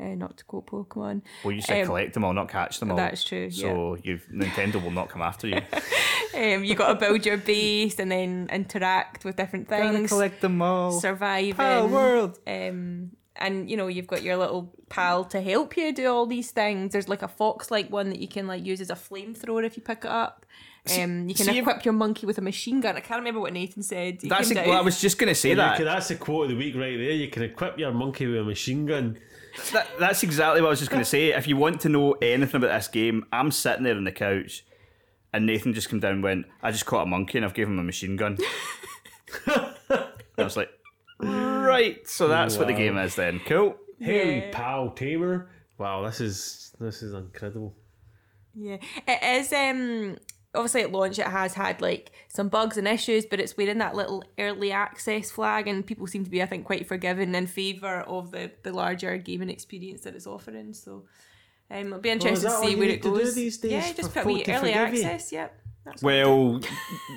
[0.00, 1.22] Uh, not to quote Pokemon.
[1.42, 2.96] Well, you said Um, collect them all, not catch them all.
[2.96, 5.60] That's true, So you've Nintendo will not come after you.
[6.34, 10.10] Um, you got to build your base and then interact with different things.
[10.10, 10.92] Collect them all.
[11.00, 11.54] surviving.
[11.54, 12.38] Palworld.
[12.46, 16.50] Um, and you know you've got your little pal to help you do all these
[16.50, 16.92] things.
[16.92, 19.82] There's like a fox-like one that you can like use as a flamethrower if you
[19.82, 20.44] pick it up.
[20.96, 22.96] Um, you can see, equip your monkey with a machine gun.
[22.96, 24.18] I can't remember what Nathan said.
[24.22, 25.76] He That's a, well, I was just going to say You that.
[25.76, 27.10] can- that's the quote of the week right there.
[27.12, 29.18] You can equip your monkey with a machine gun.
[29.72, 29.88] That.
[29.98, 31.30] That's exactly what I was just going to say.
[31.32, 34.64] If you want to know anything about this game, I'm sitting there on the couch,
[35.32, 37.74] and Nathan just came down and went, "I just caught a monkey and I've given
[37.74, 38.38] him a machine gun."
[39.46, 39.74] I
[40.38, 40.70] was like,
[41.20, 43.40] "Right, so that's what the game is then.
[43.46, 44.50] Cool." Hey, Yeah.
[44.52, 45.50] pal Tamer.
[45.78, 47.74] Wow, this is this is incredible.
[48.54, 49.52] Yeah, it is.
[49.52, 50.16] Um,
[50.54, 53.94] obviously at launch it has had like some bugs and issues, but it's wearing that
[53.94, 58.00] little early access flag, and people seem to be, I think, quite forgiving in favour
[58.00, 60.74] of the the larger gaming experience that it's offering.
[60.74, 61.04] So.
[61.70, 63.34] Um, it'll be interesting that to see you where it to do goes.
[63.34, 65.02] these days yeah, just put me folk to early forgive you?
[65.02, 65.32] access.
[65.32, 65.60] Yep.
[65.84, 66.60] That's Well,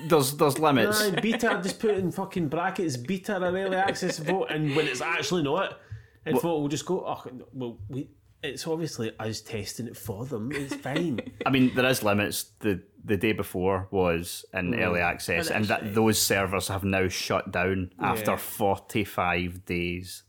[0.08, 1.02] there's there's limits.
[1.02, 5.00] Aye, beta, just put in fucking brackets beta or early access vote, and when it's
[5.00, 5.78] actually not,
[6.26, 7.22] and vote will just go, oh,
[7.52, 8.10] well, we,
[8.42, 10.50] it's obviously us testing it for them.
[10.52, 11.20] It's fine.
[11.46, 12.44] I mean, there is limits.
[12.60, 17.50] The the day before was in early access, and that those servers have now shut
[17.50, 20.22] down after 45 days.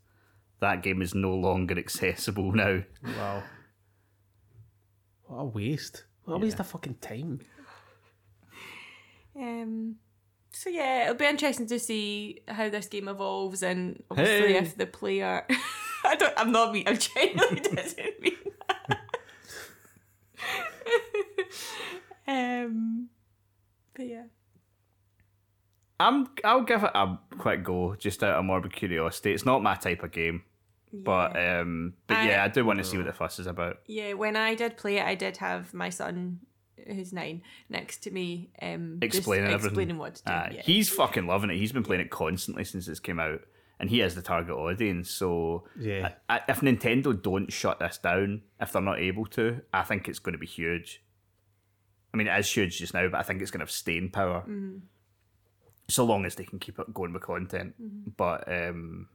[0.59, 2.83] That game is no longer accessible now.
[3.03, 3.43] wow.
[5.25, 6.05] What a waste.
[6.25, 7.41] What a waste of fucking time.
[9.35, 9.95] Um,
[10.51, 14.57] so yeah, it'll be interesting to see how this game evolves, and obviously Hey.
[14.59, 15.45] if the player,
[16.09, 18.33] I don't, I'm not mean, I'm genuinely doesn't mean
[18.87, 18.99] that.
[22.27, 23.09] um,
[23.95, 24.23] but yeah,
[25.99, 29.33] I'm I'll give it a quick go just out of morbid curiosity.
[29.33, 30.43] It's not my type of game,
[30.91, 33.79] but um, but I- yeah, I do want to see what the fuss is about.
[33.87, 34.13] yeah.
[34.13, 36.39] When I did play it, I did have my son,
[36.87, 39.67] who's nine, next to me, um, Explaining everything.
[39.67, 40.31] explaining what to do.
[40.31, 40.61] Uh, yeah.
[40.63, 41.57] He's fucking loving it.
[41.57, 43.41] He's been playing it constantly since it's came out,
[43.79, 45.09] and he is the target audience.
[45.09, 46.13] So Yeah.
[46.29, 50.07] I, I- if Nintendo don't shut this down, if they're not able to, I think
[50.07, 51.01] it's going to be huge.
[52.13, 54.11] I mean, it is huge just now, but I think it's going to have staying
[54.11, 54.41] power.
[54.41, 54.77] Mm-hmm.
[55.89, 57.73] So long as they can keep it going with content.
[57.81, 58.11] Mm-hmm.
[58.15, 59.07] But um,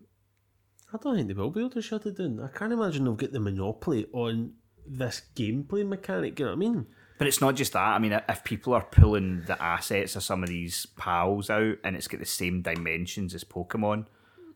[0.92, 2.40] I don't think they will be able to shut it down.
[2.40, 4.52] I can't imagine they'll get the monopoly on
[4.86, 6.38] this gameplay mechanic.
[6.38, 6.86] You know what I mean?
[7.18, 7.80] But it's not just that.
[7.94, 11.96] I mean, if people are pulling the assets of some of these pals out and
[11.96, 14.06] it's got the same dimensions as Pokemon,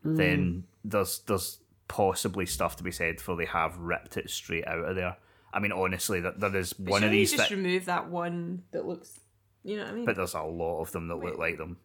[0.03, 0.63] then mm.
[0.83, 4.95] there's there's possibly stuff to be said for they have ripped it straight out of
[4.95, 5.17] there.
[5.53, 7.85] I mean, honestly, that there is But one of surely you these, just that, remove
[7.85, 9.19] that one that looks,
[9.63, 10.05] you know what I mean?
[10.05, 11.77] but there's a lot of them that look like them.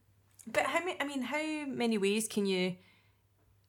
[0.47, 0.97] But how many?
[1.01, 2.77] I mean, how many ways can you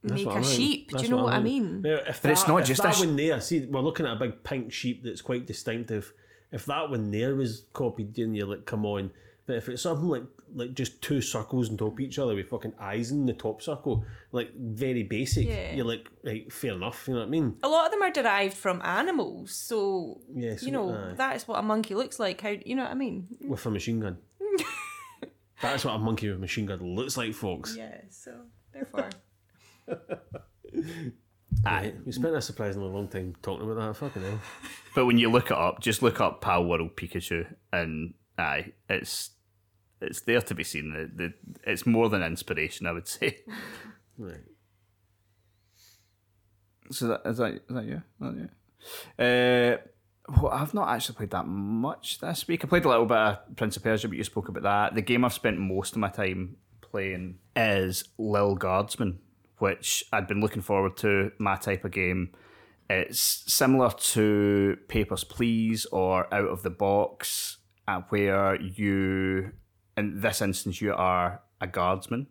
[0.02, 0.50] That's make what a I mean.
[0.50, 0.92] sheep?
[0.92, 1.82] Do you know what, I mean.
[1.82, 1.82] mean?
[1.82, 3.42] Now, if But it's not if just that a sh- one there.
[3.42, 6.14] See, we're looking at a big pink sheep that's quite distinctive.
[6.52, 9.12] If that one there was copied, then you're like, come on.
[9.46, 10.24] But if it's something like
[10.56, 13.62] like just two circles on top of each other with fucking eyes in the top
[13.62, 15.74] circle, like very basic, Yeah.
[15.76, 17.06] you're like, right, fair enough.
[17.08, 17.58] You know what I mean?
[17.64, 21.14] A lot of them are derived from animals, so Yes, you know aye.
[21.16, 22.42] that is what a monkey looks like.
[22.42, 23.28] How you know what I mean?
[23.48, 24.18] With a machine gun.
[25.62, 27.76] That's what a monkey with a machine gun looks like, folks.
[27.76, 28.02] Yeah.
[28.10, 28.32] So
[28.74, 29.10] therefore,
[31.66, 31.94] Aye.
[32.06, 33.96] We spent a surprisingly long time talking about that.
[33.98, 34.40] Fucking hell.
[34.96, 39.32] But when you look it up, just look up Palworld Pikachu, and aye, it's
[40.02, 40.94] it's there to be seen.
[40.94, 41.34] The, the,
[41.72, 43.40] it's more than inspiration, I would say.
[44.22, 44.36] Right.
[46.92, 47.96] So that, is that is that you?
[47.96, 48.50] Is that you?
[49.18, 49.78] Uh,
[50.42, 52.66] well, I've not actually played that much this week.
[52.66, 54.96] I played a little bit of Prince of Persia, but you spoke about that.
[54.96, 59.20] The game I've spent most of my time playing is Lil Guardsman,
[59.60, 61.32] which I'd been looking forward to.
[61.38, 62.32] My type of game.
[62.90, 69.52] It's similar to Papers Please or Out of the Box, uh, where you,
[70.00, 72.28] in this instance, you are a guardsman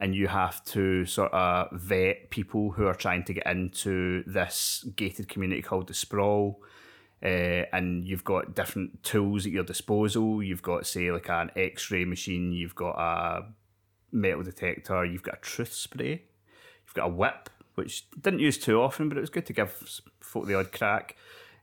[0.00, 4.86] and you have to sort of vet people who are trying to get into this
[4.96, 6.62] gated community called the Sprawl.
[7.22, 10.42] Uh, and you've got different tools at your disposal.
[10.42, 13.44] You've got, say, like an x ray machine, you've got a
[14.10, 16.22] metal detector, you've got a truth spray,
[16.86, 19.70] you've got a whip, which didn't use too often, but it was good to give
[20.20, 21.16] folk the odd crack.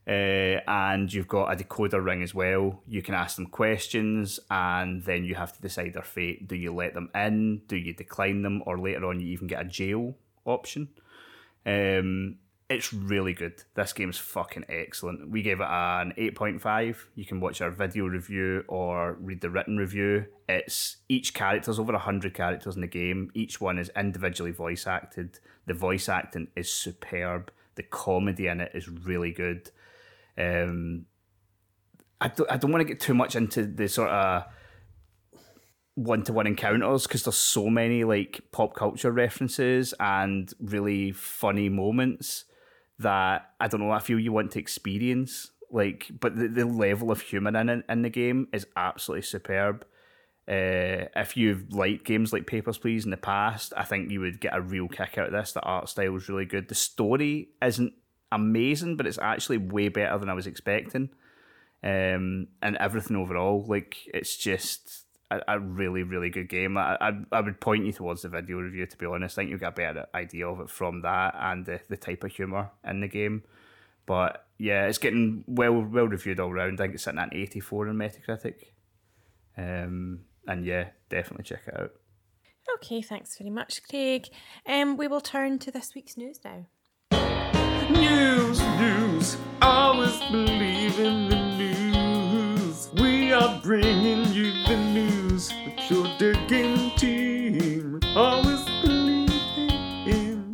[0.07, 2.81] Uh, and you've got a decoder ring as well.
[2.87, 6.47] You can ask them questions, and then you have to decide their fate.
[6.47, 7.63] Do you let them in?
[7.67, 8.63] Do you decline them?
[8.65, 10.87] Or later on, you even get a jail option.
[11.65, 12.37] Um,
[12.69, 13.63] it's really good.
[13.75, 15.29] This game's fucking excellent.
[15.29, 16.97] We gave it an 8.5.
[17.15, 20.25] You can watch our video review or read the written review.
[20.49, 23.31] It's each character's over 100 characters in the game.
[23.33, 25.39] Each one is individually voice acted.
[25.65, 27.51] The voice acting is superb.
[27.75, 29.69] The comedy in it is really good.
[30.37, 31.05] Um,
[32.19, 34.45] I don't, I don't want to get too much into the sort of
[35.95, 41.69] one to one encounters because there's so many like pop culture references and really funny
[41.69, 42.45] moments
[42.99, 43.91] that I don't know.
[43.91, 48.01] I feel you want to experience like, but the, the level of humour in in
[48.01, 49.85] the game is absolutely superb.
[50.47, 54.39] Uh, if you've liked games like Papers Please in the past, I think you would
[54.39, 55.51] get a real kick out of this.
[55.51, 56.69] The art style is really good.
[56.69, 57.93] The story isn't
[58.31, 61.09] amazing, but it's actually way better than I was expecting.
[61.83, 66.77] Um, and everything overall, like it's just a, a really, really good game.
[66.77, 69.37] I, I I would point you towards the video review to be honest.
[69.37, 72.23] I think you'll get a better idea of it from that and the, the type
[72.23, 73.43] of humour in the game.
[74.05, 76.79] But yeah, it's getting well well reviewed all round.
[76.79, 78.71] I think it's sitting at eighty four on Metacritic.
[79.57, 81.91] Um, and yeah, definitely check it out.
[82.75, 84.27] Okay, thanks very much, Craig.
[84.65, 86.65] Um, we will turn to this week's news now.
[87.99, 92.89] News, news, always believe in the news.
[93.01, 97.99] We are bringing you the news with your digging team.
[98.15, 99.31] Always believe
[100.07, 100.51] in.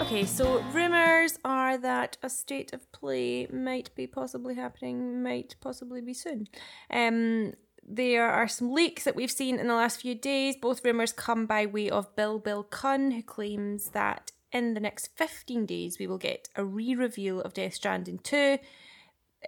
[0.00, 6.00] Okay, so rumours are that a state of play might be possibly happening, might possibly
[6.00, 6.48] be soon.
[6.90, 7.52] Um,
[7.86, 10.56] there are some leaks that we've seen in the last few days.
[10.56, 15.98] Both rumours come by way of billbil-kun, who claims that in the next 15 days
[15.98, 18.58] we will get a re reveal of Death Stranding 2.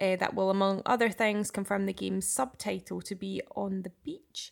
[0.01, 4.51] Uh, that will, among other things, confirm the game's subtitle to be On the Beach.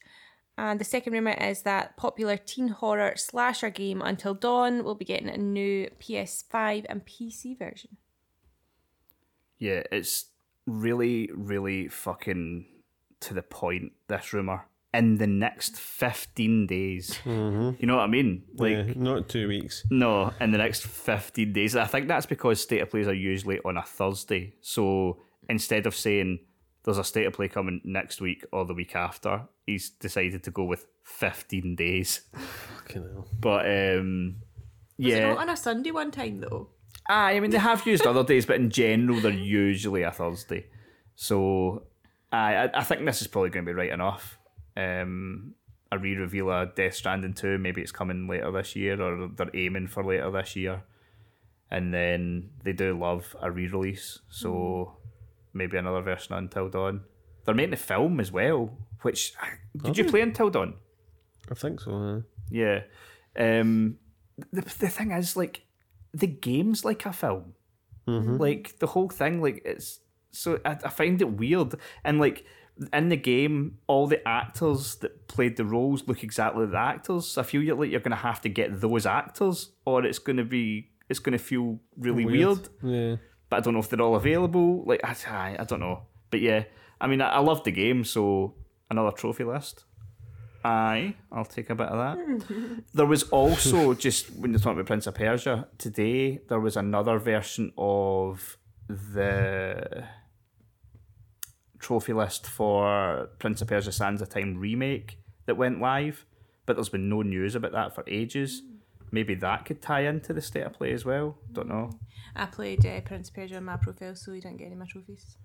[0.58, 5.06] And the second rumour is that popular teen horror slasher game Until Dawn will be
[5.06, 7.98] getting a new PS5 and PC version.
[9.58, 10.26] Yeah, it's
[10.68, 12.66] really, really fucking
[13.22, 14.66] to the point, this rumour.
[14.94, 17.18] In the next 15 days.
[17.26, 17.32] You
[17.82, 18.44] know what I mean?
[18.56, 19.86] Like, yeah, not two weeks.
[19.90, 21.78] No, in the next 15 days.
[21.78, 24.56] I think that's because state of plays are usually on a Thursday.
[24.60, 26.40] So instead of saying
[26.84, 30.52] there's a state of play coming next week or the week after, he's decided to
[30.52, 32.22] go with 15 days.
[32.78, 33.28] Fucking hell.
[33.40, 34.38] But um,
[34.98, 35.36] yeah.
[35.36, 36.70] on a Sunday one time though?
[37.08, 40.68] Aye, I mean, they have used other days, but in general, they're usually a Thursday.
[41.16, 41.84] So
[42.32, 44.38] aye, I, I think this is probably going to be right enough.
[44.78, 45.56] Um,
[45.92, 49.52] a re reveal of Death Stranding 2, maybe it's coming later this year, or they're
[49.54, 50.84] aiming for later this year.
[51.70, 54.98] And then they do love a re release, so
[55.54, 57.02] maybe another version of Until Dawn.
[57.46, 59.34] They're making a film as well, which.
[59.84, 60.76] Did you play Until Dawn?
[61.50, 61.92] I think so.
[61.94, 62.82] Uh, Yeah.
[63.38, 63.98] Um,
[64.52, 65.64] the the thing is, like,
[66.14, 67.54] the game's like a film.
[68.38, 70.00] Like the whole thing, like it's
[70.32, 72.46] so I, I find it weird, and like
[72.94, 77.28] in the game, all the actors that played the roles look exactly like the actors.
[77.28, 80.44] So I feel you're like you're gonna have to get those actors, or it's gonna
[80.44, 82.70] be it's gonna feel really weird.
[82.82, 83.16] yeah.
[83.50, 84.84] But I don't know if they're all available.
[84.86, 86.04] Like I, I, I don't know.
[86.30, 86.64] But yeah,
[87.00, 88.56] I mean, I, I love the game, so
[88.90, 89.86] another trophy list.
[90.64, 92.84] Aye, I'll take a bit of that.
[92.94, 97.18] there was also just when you're talking about Prince of Persia today, there was another
[97.18, 98.58] version of
[98.88, 100.04] the
[101.92, 106.26] trophy list for Prince of Persia: Sands of Time remake that went live,
[106.66, 108.62] but there's been no news about that for ages.
[109.12, 111.38] Maybe that could tie into the state of play as well.
[111.52, 111.90] Don't know.
[112.34, 114.80] I played uh, Prince of Persia on my profile, so you didn't get any of
[114.80, 115.36] my trophies.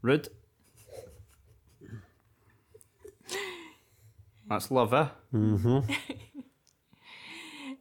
[0.00, 0.28] Rude.
[4.48, 5.08] That's love, eh?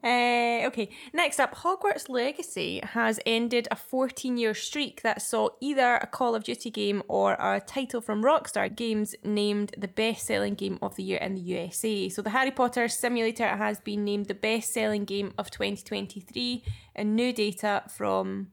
[0.04, 5.96] Uh, okay, next up, Hogwarts Legacy has ended a 14 year streak that saw either
[5.98, 10.56] a Call of Duty game or a title from Rockstar Games named the best selling
[10.56, 12.10] game of the year in the USA.
[12.10, 16.64] So, the Harry Potter simulator has been named the best selling game of 2023
[16.96, 18.48] in new data from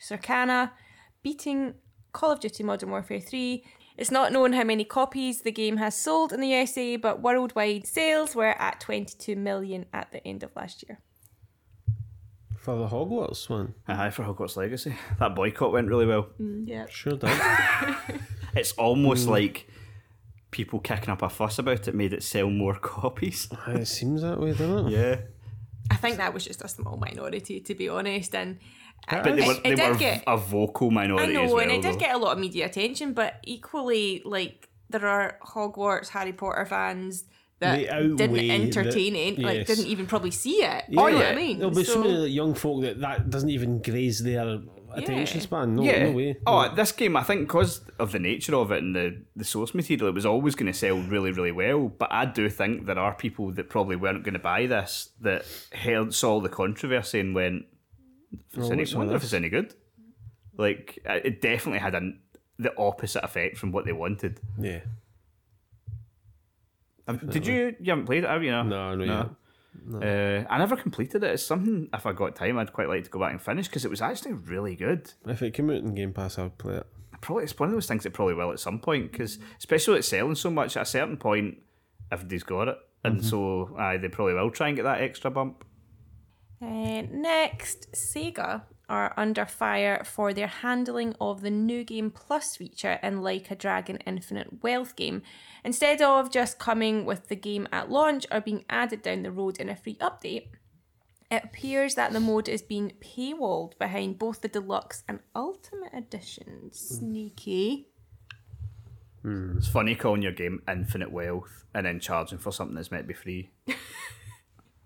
[0.00, 0.70] Circana,
[1.22, 1.74] beating
[2.12, 3.64] Call of Duty Modern Warfare 3.
[3.98, 7.84] It's not known how many copies the game has sold in the USA, but worldwide
[7.84, 11.00] sales were at 22 million at the end of last year.
[12.56, 13.74] For the Hogwarts one.
[13.88, 14.94] Aye, for Hogwarts Legacy.
[15.18, 16.28] That boycott went really well.
[16.40, 16.68] Mm.
[16.68, 16.86] Yeah.
[16.88, 17.30] Sure did.
[18.54, 19.30] It's almost mm.
[19.30, 19.68] like
[20.50, 23.48] people kicking up a fuss about it made it sell more copies.
[23.66, 24.92] Aye, it seems that way, doesn't it?
[24.92, 25.16] Yeah.
[25.90, 28.34] I think that was just a small minority, to be honest.
[28.34, 28.58] And
[29.10, 31.30] But they were, they did were get- a vocal minority.
[31.30, 31.62] I know, as well.
[31.62, 31.92] and it though.
[31.92, 36.66] did get a lot of media attention, but equally, like, there are Hogwarts Harry Potter
[36.66, 37.24] fans
[37.60, 37.78] that
[38.16, 39.66] didn't entertain the- it, like, yes.
[39.66, 40.62] didn't even probably see it.
[40.62, 41.58] Yeah, you know what I mean?
[41.58, 44.60] There'll be so, So- many like, young folk that that doesn't even graze their
[44.94, 45.42] attention Yeah.
[45.42, 45.76] span.
[45.76, 46.04] No, yeah.
[46.04, 46.36] no way.
[46.46, 49.74] Oh, this game, I think, because of the nature of it and the, the source
[49.74, 51.88] material, it was always going to sell really, really well.
[51.88, 55.44] But I do think there are people that probably weren't going to buy this that
[55.72, 57.64] heard saw the controversy and went,
[58.32, 59.74] it's Oh, any, wonder if it's any good.
[60.56, 62.20] Like, uh, it definitely had an,
[62.58, 64.40] the opposite effect from what they wanted.
[64.58, 64.80] Yeah.
[67.30, 67.74] Did you?
[67.80, 68.50] You haven't played it, have you?
[68.50, 69.28] No, No, no, yet.
[70.02, 71.30] Uh, I never completed it.
[71.30, 73.84] It's something, if I got time, I'd quite like to go back and finish because
[73.84, 75.10] it was actually really good.
[75.26, 76.86] If it came out in Game Pass, I'd play it.
[77.20, 80.00] Probably it's one of those things that probably will at some point because especially with
[80.00, 81.58] it selling so much at a certain point,
[82.12, 85.64] everybody's got it, and so aye, they probably will try and get that extra bump.
[86.60, 92.98] Uh, next, Sega are under fire for their handling of the New Game Plus feature
[93.02, 95.22] in Like a Dragon Infinite Wealth game.
[95.64, 99.58] Instead of just coming with the game at launch or being added down the road
[99.58, 100.48] in a free update,
[101.30, 106.78] it appears that the mode is being paywalled behind both the deluxe and ultimate editions.
[106.98, 107.88] Sneaky.
[109.24, 113.08] It's funny calling your game infinite wealth and then charging for something that's meant to
[113.08, 113.50] be free.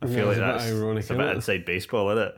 [0.02, 1.34] I feel Yeah, like it's a bit that's ironic, it's a bit it?
[1.36, 2.34] inside baseball, isn't it?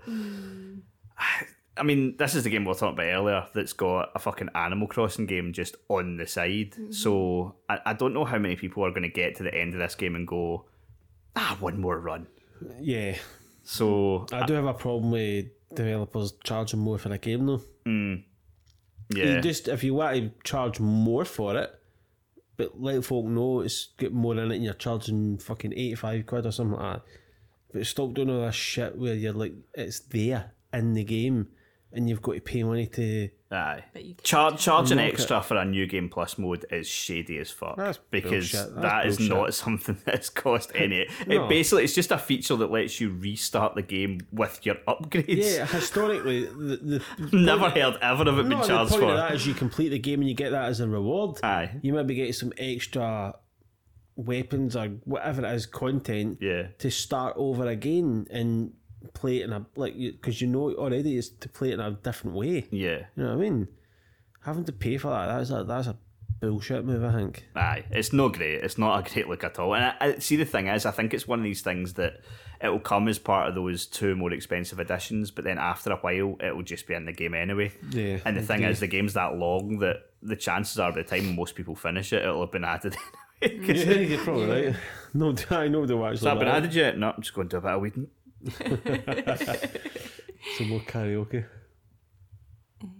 [1.76, 4.48] I mean, this is the game we were talking about earlier that's got a fucking
[4.54, 6.76] Animal Crossing game just on the side.
[6.90, 9.74] So I, I don't know how many people are going to get to the end
[9.74, 10.66] of this game and go,
[11.34, 12.28] ah, one more run.
[12.80, 13.16] Yeah,
[13.64, 17.62] So I do have a problem with developers charging more for a game though.
[17.86, 21.70] yeah, You just if you want to charge more for it,
[22.56, 26.24] but let folk know it's get more in it and you're charging fucking eighty five
[26.26, 27.02] quid or something like that.
[27.74, 31.48] But stop doing all this shit where you're like it's there in the game
[31.92, 33.84] and you've got to pay money to aye.
[33.92, 35.12] But you can Char- charging Knock it.
[35.12, 38.74] extra for a new game plus mode is shady as fuck That's because bullshit.
[38.74, 39.36] That's that is bullshit.
[39.36, 41.06] not something that's cost any.
[41.26, 41.44] No.
[41.44, 45.26] It basically it's just a feature that lets you restart the game with your upgrades.
[45.28, 49.10] Yeah, historically the, the Never heard ever of it being No, the charged point for.
[49.10, 51.38] of that is you complete the game and you get that as a reward.
[51.44, 51.78] Aye.
[51.82, 53.34] You maybe get some extra
[54.16, 56.68] weapons or whatever it is content Yeah.
[56.78, 58.72] to start over again and
[59.12, 61.90] play it in a like because you know already it's to play it in a
[61.90, 62.66] different way.
[62.70, 63.06] Yeah.
[63.16, 63.68] You know what I mean?
[64.42, 65.96] Having to pay for that that's a that's a
[66.40, 67.02] bullshit move.
[67.04, 67.44] I think.
[67.56, 68.62] Aye, it's not great.
[68.62, 69.74] It's not a great look at all.
[69.74, 72.20] And I, I see the thing is, I think it's one of these things that
[72.62, 76.36] it'll come as part of those two more expensive editions, but then after a while,
[76.40, 77.72] it'll just be in the game anyway.
[77.90, 78.72] Yeah, And the thing agree.
[78.72, 82.12] is, the game's that long that the chances are by the time most people finish
[82.12, 82.96] it, it'll have been added.
[83.44, 83.66] anyway.
[83.66, 84.76] 'Cause Yeah, you're probably right.
[85.16, 86.14] No, I know the watch.
[86.14, 86.98] Has that been added yet?
[86.98, 88.08] No, I'm just going to do a bit of weeding.
[90.58, 91.46] Some more karaoke.
[92.82, 92.94] Um,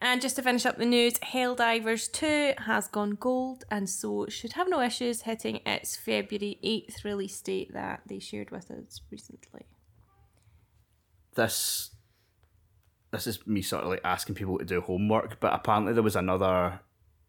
[0.00, 4.54] and just to finish up the news, Helldivers 2 has gone gold and so should
[4.54, 9.66] have no issues hitting its February 8th release date that they shared with us recently.
[11.34, 11.90] this
[13.12, 16.16] this is me sort of like asking people to do homework, but apparently there was
[16.16, 16.80] another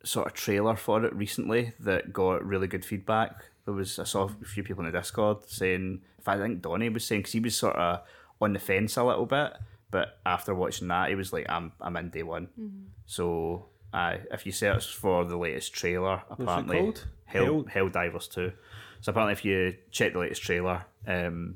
[0.07, 3.45] sort of trailer for it recently that got really good feedback.
[3.65, 6.89] There was I saw a few people in the Discord saying, if I think Donnie
[6.89, 8.01] was saying, because he was sort of
[8.41, 9.53] on the fence a little bit,
[9.91, 12.49] but after watching that, he was like, I'm I'm in day one.
[13.05, 13.69] So.
[13.93, 17.07] Uh, if you search for the latest trailer, apparently called?
[17.23, 18.51] Hell, Hell- Helldivers 2.
[18.99, 21.55] So apparently if you check the latest trailer, um,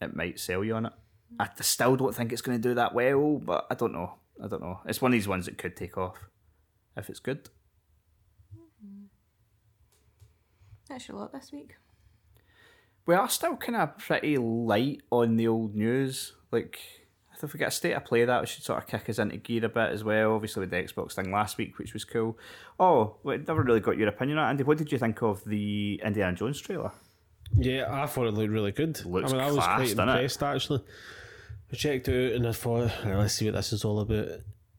[0.00, 0.92] it might sell you on it.
[1.40, 4.12] I still don't think it's going to do that well, but I don't know.
[4.44, 4.80] I don't know.
[4.84, 6.18] It's one of these ones that could take off
[6.98, 7.48] if it's good.
[10.94, 11.74] That's your lot this week.
[13.04, 16.34] We are still kind of pretty light on the old news.
[16.52, 16.78] Like,
[17.42, 19.64] if we get a state of play, that should sort of kick us into gear
[19.64, 20.34] a bit as well.
[20.36, 22.38] Obviously, with the Xbox thing last week, which was cool.
[22.78, 24.62] Oh, we never really got your opinion on it, Andy.
[24.62, 26.92] What did you think of the Indiana Jones trailer?
[27.58, 29.04] Yeah, I thought it looked really good.
[29.04, 30.12] Looks I mean, I was class, quite doesn't it?
[30.12, 30.84] impressed actually.
[31.72, 34.28] I checked it out and I thought, "Right, let's see what this is all about.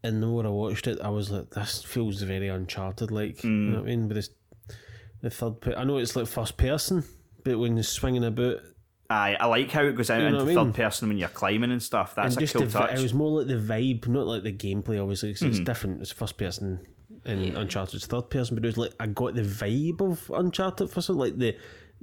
[0.01, 3.43] And the more I watched it, I was like, this feels very Uncharted like.
[3.43, 3.69] You Mm.
[3.71, 4.07] know what I mean?
[4.07, 4.29] But it's
[5.21, 5.61] the third.
[5.61, 7.03] Per- I know it's like first person,
[7.43, 8.57] but when you're swinging about,
[9.09, 10.65] Aye, I like how it goes out You know into I mean?
[10.65, 12.15] third person when you're climbing and stuff.
[12.15, 12.97] That's and a just cool the, touch.
[12.97, 14.99] it was more like the vibe, not like the gameplay.
[15.01, 15.49] Obviously, 'cause Mm-hmm.
[15.51, 16.01] it's different.
[16.01, 16.79] It's first person
[17.25, 21.01] in Uncharted's third person, but it was like I got the vibe of Uncharted for
[21.01, 21.55] something like the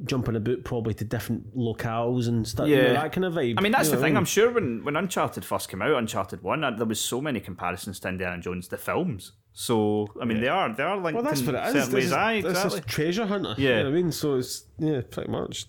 [0.04, 2.66] jumping about probably to different locales and stuff.
[2.68, 2.92] you know, Yeah.
[2.94, 3.54] that kind of vibe.
[3.58, 4.14] I mean, that's you the thing.
[4.14, 7.00] what I I'm sure when, when Uncharted first came out, Uncharted One, uh, there was
[7.00, 9.32] so many comparisons to Indiana Jones, the films.
[9.52, 11.72] So I mean, they are they are linked Well, that's in what it is.
[11.72, 12.04] certain This ways.
[12.06, 12.78] is, Aye, this exactly.
[12.80, 13.54] is treasure hunter.
[13.58, 13.76] Yeah.
[13.78, 14.12] you know I mean.
[14.12, 15.66] So it's yeah, pretty much.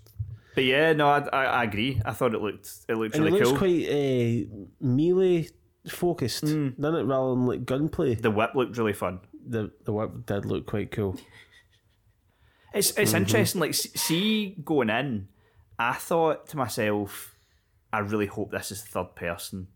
[0.56, 2.00] But yeah, no, I, I, I agree.
[2.06, 3.58] I thought it looked it looked And really it looks cool.
[3.58, 5.48] quite uh, melee
[5.88, 6.78] focused, Mm.
[6.80, 7.04] doesn't it?
[7.04, 8.16] Rather than like gunplay.
[8.16, 9.20] the whip looked really fun.
[9.46, 11.20] The the whip did look quite cool.
[12.74, 13.18] It's it's Mm-hmm.
[13.18, 13.62] interesting.
[13.62, 15.28] Like, see, going in,
[15.78, 17.36] I thought to myself,
[17.92, 19.68] I really hope this is third person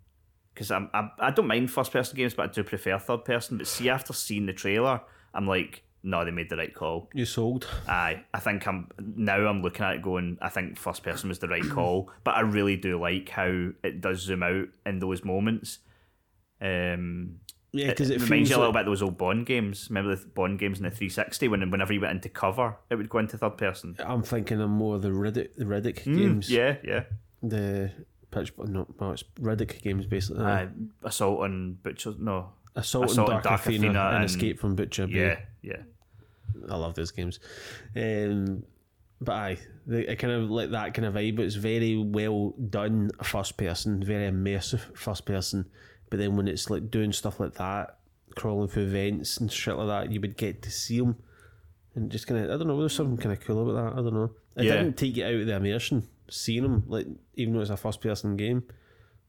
[0.58, 3.58] because I'm I, I don't mind first person games, but I do prefer third person.
[3.60, 5.02] But see, after seeing the trailer,
[5.36, 7.10] I'm like, no, they made the right call.
[7.14, 7.68] You sold.
[7.88, 9.46] Aye, I think I'm now.
[9.46, 10.38] I'm looking at it going.
[10.42, 14.02] I think first person was the right call, but I really do like how it
[14.02, 15.80] does zoom out in those moments.
[16.60, 17.40] Um,
[17.74, 19.88] Yeah, because it, reminds you a little like- bit of those old Bond games.
[19.90, 23.10] Remember the Bond games in the 360 when whenever you went into cover, it would
[23.10, 23.96] go into third person.
[24.00, 26.50] I'm thinking of more the Riddick, the Riddick games.
[26.50, 27.04] Mm, Yeah, yeah.
[27.44, 27.92] The
[28.40, 30.44] pitch, no, no, it's Riddick games basically.
[30.46, 30.68] Uh,
[31.04, 32.14] Assault on Butcher.
[32.20, 32.52] No.
[32.76, 35.08] Assault, Assault on on Dark, Dark Athena, Athena and, and- Escape from Butcher.
[35.08, 35.14] Bay.
[35.14, 35.82] Yeah, yeah.
[36.70, 37.40] I love those games.
[37.96, 38.64] Um,
[39.22, 39.58] but aye,
[39.90, 41.36] it kind of like that kind of vibe.
[41.38, 45.66] But it's very well done first person, very immersive first person.
[46.10, 47.98] But then when it's like doing stuff like that,
[48.36, 51.16] crawling through vents and shit like that, you would get to see them.
[51.96, 54.00] And just kind of, I don't know, there's something kind of cool about that.
[54.00, 54.32] I don't know.
[54.56, 54.74] It Yeah.
[54.78, 58.02] didn't take you out of the immersion, seeing them, like, even though it's a first
[58.02, 58.64] person game.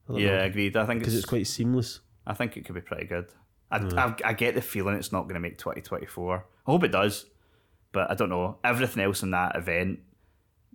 [0.09, 0.75] I Yeah, know, agreed.
[0.77, 1.99] I think Because it's, it's quite seamless.
[2.25, 3.27] I think it could be pretty good.
[3.71, 6.45] I, I, I get the feeling it's not going to make 2024.
[6.67, 7.25] I hope it does,
[7.91, 8.57] but I don't know.
[8.63, 9.99] Everything else in that event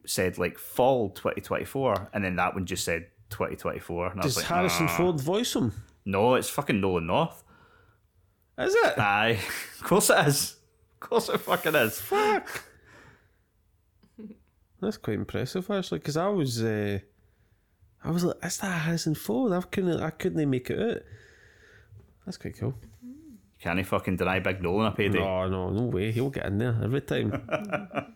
[0.07, 4.13] said like fall 2024, and then that one just said 2024.
[4.13, 5.73] And I was Does like, Harrison "Ah." Ford voice him?
[6.05, 7.43] No, it's fucking Nolan North.
[8.59, 8.99] Is it?
[8.99, 9.41] Aye,
[9.81, 10.57] of course it is.
[10.95, 12.01] Of course it fucking is.
[12.01, 12.65] Fuck.
[14.85, 16.99] That's quite impressive, actually, because I was, uh,
[18.03, 21.03] I was like, "Is that Harrison Ford?" I couldn't, I couldn't make it out.
[22.25, 22.75] That's quite cool.
[23.61, 25.19] Can he fucking deny Big Nolan a payday?
[25.19, 26.13] No, no, no way.
[26.13, 27.49] He'll get in there every time.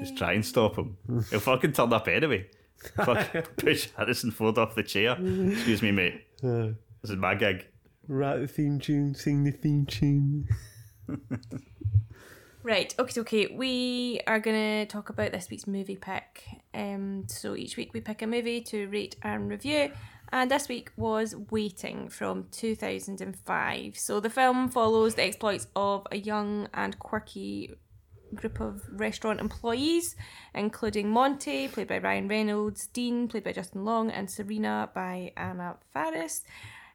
[0.00, 0.96] Just try and stop him.
[1.30, 2.48] He'll fucking turn up anyway.
[2.96, 5.12] Fuck, push Harrison Ford off the chair.
[5.12, 6.24] Excuse me, mate.
[6.42, 7.66] This is my gig.
[8.08, 10.48] Write the theme tune, sing the theme tune.
[12.64, 13.46] Right, okay, okay.
[13.46, 16.44] We are going to talk about this week's movie pick.
[16.74, 19.92] Um, so each week we pick a movie to rate and review,
[20.32, 23.96] and this week was Waiting from 2005.
[23.96, 27.76] So the film follows the exploits of a young and quirky
[28.34, 30.16] group of restaurant employees,
[30.52, 35.76] including Monty, played by Ryan Reynolds, Dean, played by Justin Long, and Serena by Anna
[35.94, 36.42] Faris,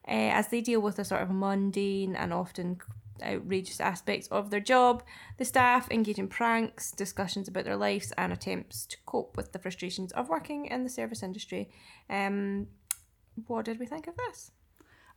[0.07, 2.79] uh, as they deal with a sort of mundane and often
[3.21, 5.03] outrageous aspects of their job.
[5.37, 9.59] The staff engage in pranks, discussions about their lives, and attempts to cope with the
[9.59, 11.69] frustrations of working in the service industry.
[12.09, 12.67] Um,
[13.47, 14.51] what did we think of this?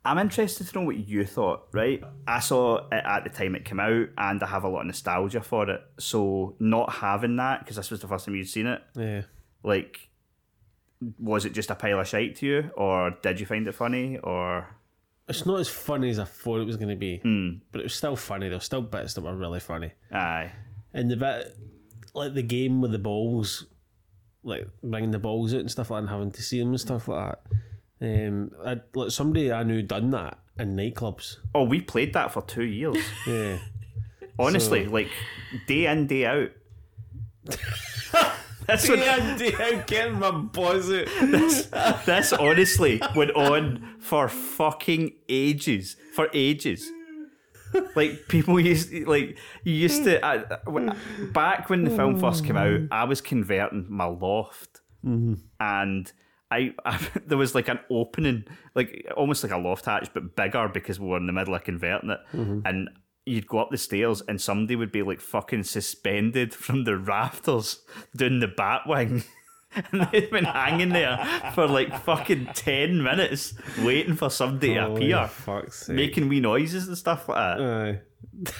[0.05, 2.01] I'm interested to know what you thought, right?
[2.28, 4.86] I saw it at the time it came out and I have a lot of
[4.86, 5.80] nostalgia for it.
[5.99, 9.22] So, not having that, because this was the first time you'd seen it, Yeah.
[9.64, 10.09] like,
[11.18, 12.70] was it just a pile of shite to you?
[12.76, 14.18] Or did you find it funny?
[14.18, 14.76] Or.
[15.29, 17.49] It's not as funny as I thought it was going to be, Hmm.
[17.72, 18.49] but it was still funny.
[18.49, 19.91] There were still bits that were really funny.
[20.12, 20.53] Aye.
[20.95, 21.57] And the bit,
[22.14, 23.66] like the game with the balls,
[24.45, 26.81] like bringing the balls out and stuff like that and having to see them and
[26.81, 27.35] stuff like
[28.01, 28.27] that.
[28.29, 31.39] Um, I, like somebody I knew done that in nightclubs.
[31.55, 32.97] Oh, we played that for two years.
[33.27, 33.59] Yeah.
[34.39, 35.09] Honestly, So- like,
[35.66, 36.51] day in, day out.
[38.67, 38.99] That's what,
[39.61, 41.07] I'm getting my balls out.
[42.07, 45.97] this honestly went on for fucking ages.
[46.14, 46.91] For ages.
[47.95, 50.25] Like people used, like you used to.
[50.25, 50.93] I, w-
[51.33, 55.35] back when the film first came out, I was converting my loft, mm-hmm.
[55.61, 56.11] and
[56.51, 58.45] I, I there was like an opening,
[58.75, 61.64] like almost like a loft hatch, but bigger because we were in the middle of
[61.64, 62.61] converting it, mm-hmm.
[62.64, 62.89] and
[63.27, 67.83] you'd go up the stairs and somebody would be like fucking suspended from the rafters
[68.16, 69.24] doing the bat wing.
[69.93, 71.18] And they'd been hanging there
[71.55, 73.53] for like fucking 10 minutes
[73.83, 75.97] waiting for somebody to Oh, appear, for fuck's sake.
[75.97, 78.01] making wee noises and stuff like that.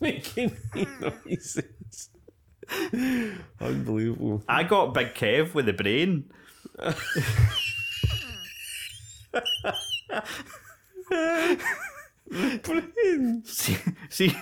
[0.00, 2.10] Making wee noises.
[3.60, 4.42] Unbelievable.
[4.46, 6.30] I got Big Kev with the brain.
[13.44, 13.76] See,
[14.10, 14.36] see,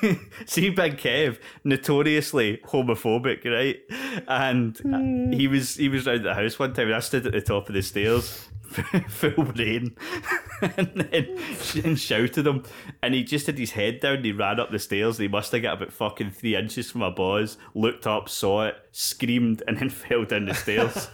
[0.46, 3.78] see, Big Kev, notoriously homophobic, right?
[4.26, 7.32] And uh, he was he was round the house one time, and I stood at
[7.32, 8.48] the top of the stairs,
[9.08, 9.96] full brain,
[10.76, 11.38] and then
[11.84, 12.64] and shouted him,
[13.02, 14.24] and he just had his head down.
[14.24, 15.18] He ran up the stairs.
[15.18, 17.56] And he must have got about fucking three inches from my boss.
[17.74, 21.08] Looked up, saw it, screamed, and then fell down the stairs.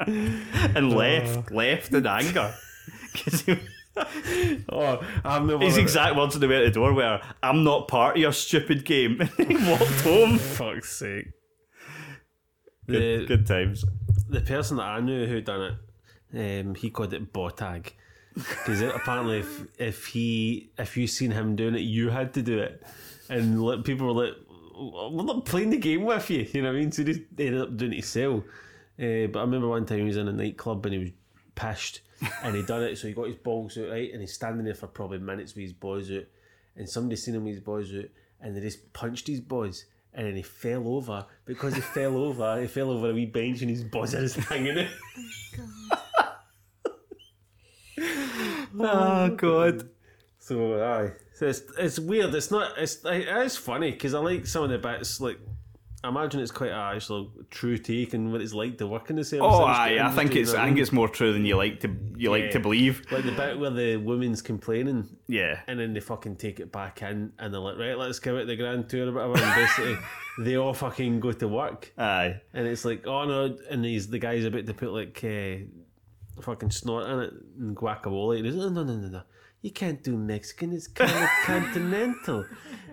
[0.00, 2.54] and left, left in anger.
[3.14, 3.58] he,
[4.70, 5.64] Oh, I've never.
[5.64, 8.32] his exact words on the way out the door were, I'm not part of your
[8.32, 9.20] stupid game.
[9.20, 10.38] And he walked home.
[10.38, 11.28] fuck's sake.
[12.86, 13.84] Good, The, good times.
[14.28, 15.78] the person that I knew who done
[16.32, 17.92] it, um, he called it botag.
[18.34, 22.58] Because apparently, if if he if you seen him doing it, you had to do
[22.60, 22.80] it,
[23.28, 24.34] and like, people were like,
[25.10, 26.92] "We're not playing the game with you," you know what I mean?
[26.92, 28.44] So he just ended up doing it himself.
[28.96, 31.10] Uh, but I remember one time he was in a nightclub and he was
[31.56, 32.02] pissed,
[32.42, 32.98] and he done it.
[32.98, 35.62] So he got his balls out right, and he's standing there for probably minutes with
[35.62, 36.24] his boys out,
[36.76, 38.06] and somebody seen him with his boys out,
[38.40, 39.84] and they just punched his boys.
[40.14, 41.26] And then he fell over.
[41.44, 44.78] Because he fell over, he fell over a wee bench and his buzzer is hanging
[44.78, 44.88] out.
[48.80, 49.88] Oh, oh, God.
[50.38, 52.34] So aye, so it's it's weird.
[52.34, 52.78] It's not.
[52.78, 55.20] It's it is funny because I like some of the bits.
[55.20, 55.38] Like
[56.04, 59.16] I imagine it's quite a actual true take on what it's like to work in
[59.16, 59.44] the service.
[59.44, 62.30] Oh, aye, I think it's I think it's more true than you like to you
[62.30, 63.02] like to believe.
[63.10, 65.58] like the bit where the woman's complaining Yeah.
[65.66, 68.46] and then they fucking take it back in and they're like, right, let's give it
[68.46, 69.44] the grand tour or whatever.
[69.44, 69.96] And basically,
[70.44, 71.92] they all fucking go to work.
[71.98, 72.40] Aye.
[72.54, 75.64] And it's like, oh no, and he's the guy's about to put like uh,
[76.42, 78.36] fucking snort in it and guacamole.
[78.36, 79.22] And he's like, no, no, no, no,
[79.62, 82.44] you can't do Mexican, it's kind of continental.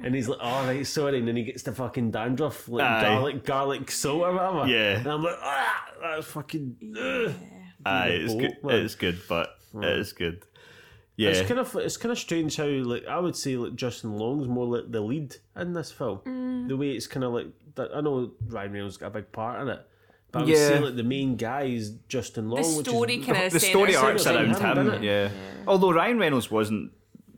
[0.03, 1.19] And he's like, all right, sorry.
[1.19, 3.01] And then he gets the fucking dandruff, like Aye.
[3.01, 4.67] garlic, garlic salt or whatever.
[4.67, 4.97] Yeah.
[4.99, 6.77] And I'm like, ah, that's fucking.
[6.99, 7.33] ugh."
[7.85, 8.63] Aye, it's boat, good.
[8.63, 8.75] man.
[8.85, 10.43] It's good, but it is good.
[11.17, 11.29] Yeah.
[11.29, 14.47] It's kind of it's kind of strange how like I would say like Justin Long's
[14.47, 16.19] more like the lead in this film.
[16.25, 16.67] Mm.
[16.67, 17.91] The way it's kind of like that.
[17.95, 19.87] I know Ryan Reynolds got a big part in it,
[20.35, 20.67] but I would Yeah.
[20.67, 22.61] say like the main guy is Justin Long.
[22.61, 25.07] The which story is, kind of the story arcs around around him, him, didn't it?
[25.07, 25.29] yeah.
[25.67, 26.91] Although Ryan Reynolds wasn't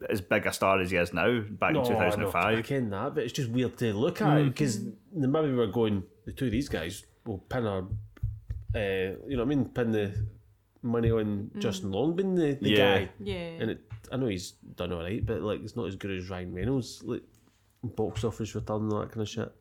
[0.09, 2.65] as big a star as he is now back No, in I know, I 2005.
[2.65, 4.83] ken that, but it's just weird to look at because
[5.15, 7.81] the maybe we were going the two of these guys will pin our,
[8.75, 8.79] uh,
[9.27, 10.13] you know what I mean, pin the
[10.83, 12.99] money on Justin Long being the, the Yeah.
[12.99, 13.09] guy.
[13.19, 13.35] Yeah.
[13.61, 13.81] And it,
[14.11, 17.01] I know he's done all right, but like it's not as good as Ryan Reynolds,
[17.03, 17.23] like
[17.83, 19.51] box office return and all that kind of shit.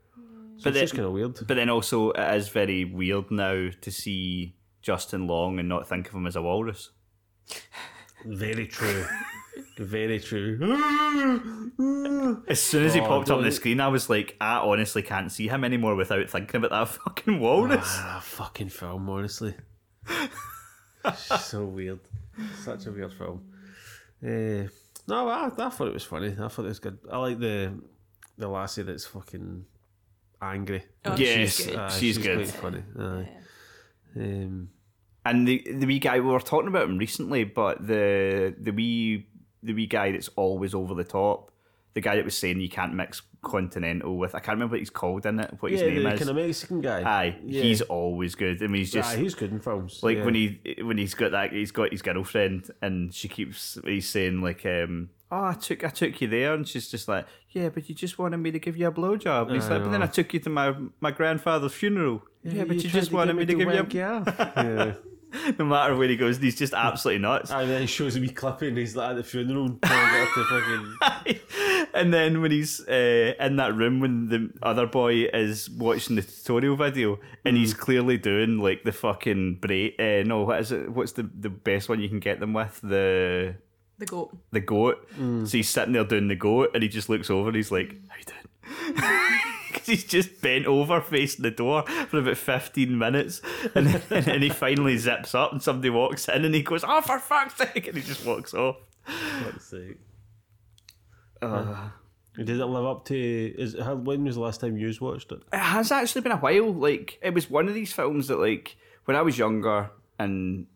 [0.59, 1.34] So But it's kind of weird.
[1.46, 6.09] But then also, it is very weird now to see Justin Long and not think
[6.09, 6.90] of him as a walrus.
[8.24, 9.04] Very true.
[9.78, 10.59] Very true.
[12.48, 15.02] As soon as he Oh, popped up on the screen, I was like, I honestly
[15.02, 17.80] can't see him anymore without thinking about that fucking walrus.
[17.86, 19.54] ah, fucking film, honestly.
[21.16, 22.00] so weird.
[22.64, 23.42] Such a weird film.
[24.22, 24.68] Uh,
[25.09, 26.28] no, I, I thought it was funny.
[26.38, 26.98] I thought it was good.
[27.11, 27.72] I like the
[28.38, 29.64] the lassie that's fucking
[30.43, 30.84] angry.
[31.05, 31.76] Oh, Yes, she's good.
[31.76, 32.37] Ah, she's good.
[32.39, 32.82] quite funny.
[32.99, 33.28] Aye.
[34.16, 34.68] Um,
[35.24, 39.26] And the the wee guy we were talking about him recently, but the the wee
[39.62, 41.51] the wee guy that's always over the top,
[41.95, 44.91] the guy that was saying you can't mix continental with I can't remember what he's
[44.91, 46.18] called in it, what his yeah, name the is.
[46.18, 47.03] kind of Mexican guy.
[47.03, 47.62] Aye, yeah.
[47.62, 48.62] he's always good.
[48.62, 50.01] I mean, he's just Aye, he's good in films.
[50.03, 50.24] like yeah.
[50.24, 54.41] when he when he's got that he's got his girlfriend and she keeps he's saying
[54.43, 57.88] like um oh I took I took you there and she's just like yeah but
[57.88, 60.00] you just wanted me to give you a blowjob and he's I like but then
[60.00, 60.06] know.
[60.06, 63.38] I took you to my my grandfather's funeral yeah, but you, tried just wanted get
[63.38, 64.34] me to give you wank off.
[64.56, 64.92] yeah.
[64.92, 64.96] a
[65.58, 68.28] no matter where he goes he's just absolutely nuts And then he shows a wee
[68.28, 71.88] clip and he's like at the funeral and trying to get to fucking.
[71.94, 76.22] and then when he's uh, in that room when the other boy is watching the
[76.22, 80.90] tutorial video and he's clearly doing like the fucking break uh, no what is it
[80.90, 83.56] what's the the best one you can get them with the
[83.99, 84.36] The goat.
[84.51, 85.09] the goat.
[85.16, 87.94] So he's sitting there doing the goat, and he just looks over and he's like,
[88.09, 89.03] "How you doing?"
[89.66, 93.42] Because he's just bent over facing the door for about fifteen minutes,
[93.74, 97.01] and then, and he finally zips up, and somebody walks in, and he goes, "Oh,
[97.01, 98.76] for fuck's sake!" and he just walks off.
[99.05, 99.99] Fuck's sake.
[101.42, 101.88] Uh,
[102.36, 103.16] did it live up to?
[103.16, 105.40] Is how, when was the last time you watched it?
[105.53, 106.72] It has actually been a while.
[106.72, 110.66] Like it was one of these films that, like, when I was younger and.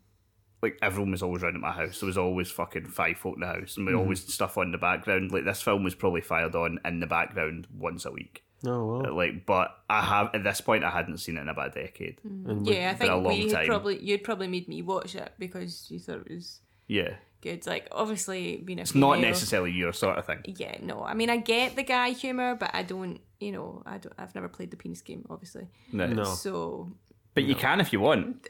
[0.62, 2.00] Like everyone was always around at my house.
[2.00, 4.00] There was always fucking five folk in the house, and we mm-hmm.
[4.00, 5.32] always stuff on the background.
[5.32, 8.44] Like this film was probably fired on in the background once a week.
[8.66, 9.06] Oh well.
[9.06, 11.82] Uh, like but i have at this point i hadn't seen it in about a
[11.82, 12.46] decade mm.
[12.46, 13.66] And Yeah, I been a think long we had time.
[13.66, 17.66] probably you'd probably made me watch it because you thought it was yeah good.
[17.66, 21.02] Like obviously being a it's not necessarily your sort of thing Yeah, no.
[21.02, 23.20] I mean, I get the guy humor, but I don't.
[23.38, 24.14] You know, I don't.
[24.18, 25.68] I've never played the penis game, obviously.
[25.92, 26.24] no, No.
[26.24, 26.90] So
[27.34, 28.48] but you can if you want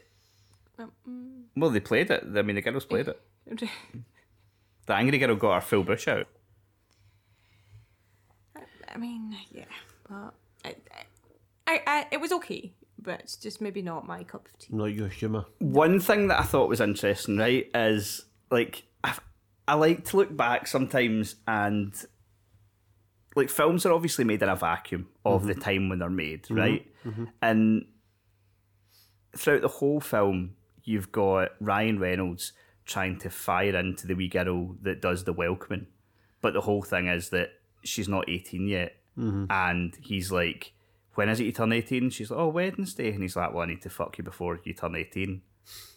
[0.79, 2.23] Um, well they played it.
[2.35, 3.21] I mean the girls played it.
[4.87, 6.27] The angry girl got her full bush out.
[8.93, 9.65] I mean, yeah,
[10.09, 10.33] but
[10.65, 10.75] I,
[11.67, 14.75] I, I, it was okay, but it's just maybe not my cup of tea.
[14.75, 15.45] Not your humour.
[15.59, 19.13] one thing that i thought was interesting right is like i
[19.67, 21.93] I like to look back sometimes and
[23.37, 25.61] like films are obviously made in a vacuum of the mm-hmm.
[25.61, 26.55] time when they're made, mm-hmm.
[26.55, 26.87] right?
[27.05, 27.25] Mm-hmm.
[27.41, 27.85] And
[29.37, 32.53] throughout the whole film, you've got Ryan Reynolds
[32.85, 35.87] trying to fire into the wee girl that does the welcoming,
[36.41, 37.49] but the whole thing is that
[37.83, 39.45] she's not eighteen yet, mm-hmm.
[39.49, 40.73] and he's like,
[41.15, 42.09] "When is it you turn 18?
[42.09, 44.73] She's like, "Oh, Wednesday," and he's like, "Well, I need to fuck you before you
[44.73, 45.41] turn 18.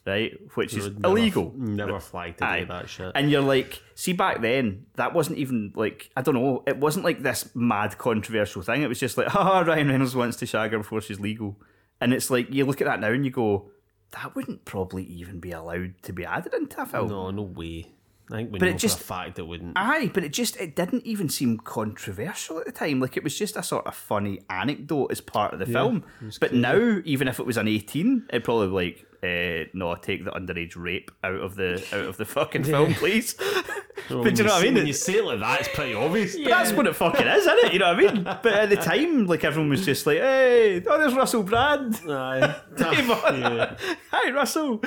[0.06, 1.54] Right, which is Never- illegal.
[1.56, 2.60] Never fly to Aye.
[2.60, 3.12] do that shit.
[3.14, 7.06] And you're like, see, back then, that wasn't even like, I don't know, it wasn't
[7.06, 8.82] like this mad controversial thing.
[8.82, 11.58] It was just like, haha, Ryan Reynolds wants to shag her before she's legal.
[12.02, 13.70] And it's like, you look at that now and you go,
[14.14, 17.08] that wouldn't probably even be allowed to be added into a film.
[17.08, 17.90] no, no way.
[18.32, 19.74] I think we But know it just- for a fact it wouldn't.
[19.76, 22.98] Aye, but it just, it didn't even seem controversial at the time.
[22.98, 26.04] Like, it was just a sort of funny anecdote as part of the film.
[26.40, 30.24] But now, even if it was an 18, it'd probably be like, uh, no, take
[30.24, 33.36] the underage rape out of the out of the fucking film, please.
[34.10, 34.74] Well, but do you know what I mean?
[34.74, 36.36] When you say it like that, it's pretty obvious.
[36.36, 37.72] But that's what it fucking is, isn't it?
[37.72, 38.24] You know what I mean?
[38.42, 42.00] But at the time, like everyone was just like, "Hey, oh, there's Russell Brand.
[42.08, 42.54] Aye.
[42.76, 43.40] Come on.
[43.56, 43.76] yeah.
[44.10, 44.82] Hi, Russell."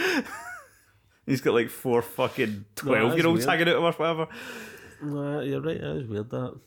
[1.26, 3.60] He's got like four fucking twelve-year-olds weird.
[3.60, 4.27] hanging out of or whatever.
[5.02, 5.80] Nah, you're right.
[5.81, 6.30] That is weird.
[6.30, 6.60] That.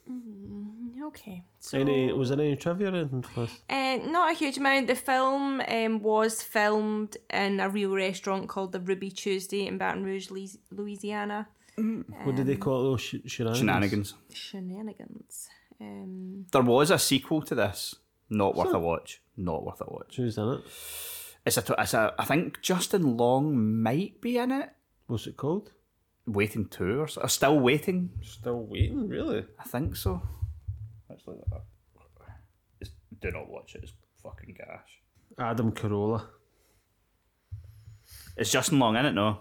[1.07, 1.43] Okay.
[1.61, 3.59] So, Any was there any trivia or anything for us?
[3.69, 4.87] uh, not a huge amount.
[4.87, 10.05] The film um, was filmed in a real restaurant called the Ruby Tuesday in Baton
[10.05, 10.59] Rouge, Louis-
[11.83, 12.25] Louisiana.
[12.27, 12.85] What did they call it?
[12.91, 13.59] Those sh- shenanigans.
[13.59, 14.15] Shenanigans.
[14.33, 15.49] Shenanigans.
[15.81, 17.95] Um, There was a sequel to this.
[18.29, 19.21] Not worth a watch.
[19.37, 20.17] Not worth a watch.
[20.17, 20.61] Who's in it?
[21.47, 21.75] It's a.
[21.79, 22.15] It's a.
[22.19, 24.71] I think Justin Long might be in it.
[25.07, 25.73] What's it called?
[26.27, 27.27] Waiting two or so.
[27.27, 28.11] Still waiting.
[28.23, 29.47] Still waiting, really?
[29.59, 30.23] I think so.
[31.09, 31.63] Let's look that.
[32.81, 32.91] It's,
[33.21, 33.81] do not watch it.
[33.83, 33.93] It's
[34.23, 35.01] fucking gash.
[35.39, 36.27] Adam Carolla.
[38.37, 39.39] It's Justin Long in it, no?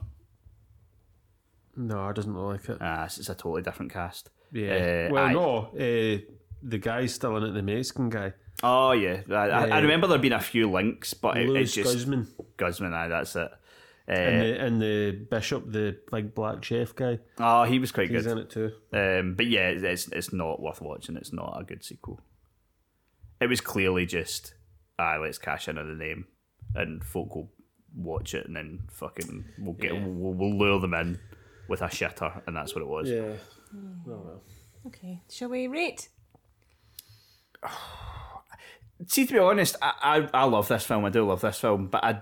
[1.81, 2.77] No, I doesn't look like it.
[2.81, 4.29] Ah, it's, it's a totally different cast.
[4.51, 5.07] Yeah.
[5.09, 5.31] Uh, well, aye.
[5.33, 5.57] no.
[5.73, 6.19] Uh,
[6.61, 8.33] the guy's still in it, the Mexican guy.
[8.61, 11.73] Oh yeah, I, I, I Uh, remember there being a few links, but it, it's
[11.73, 12.27] just Guzman.
[12.57, 12.93] Guzman.
[12.93, 13.49] Aye, that's it.
[14.09, 18.09] Uh, And the, and the bishop, the big black chef guy, oh, he was quite
[18.09, 18.31] he's good.
[18.33, 18.71] in it too.
[18.91, 21.15] Um, but yeah, it's it's not worth watching.
[21.15, 22.19] It's not a good sequel.
[23.39, 24.53] It was clearly just,
[24.97, 26.25] ah, let's cash in on the name,
[26.75, 27.51] and folk will
[27.95, 30.05] watch it, and then fucking we'll get Yeah.
[30.05, 31.19] we'll, we'll lure them in
[31.69, 33.09] with a shitter, and that's what it was.
[33.09, 33.33] Yeah.
[33.71, 34.11] Hmm.
[34.11, 34.41] Oh well.
[34.87, 36.09] Okay, shall we rate?
[39.07, 41.05] See, to be honest, I, I I love this film.
[41.05, 42.21] I do love this film, but I.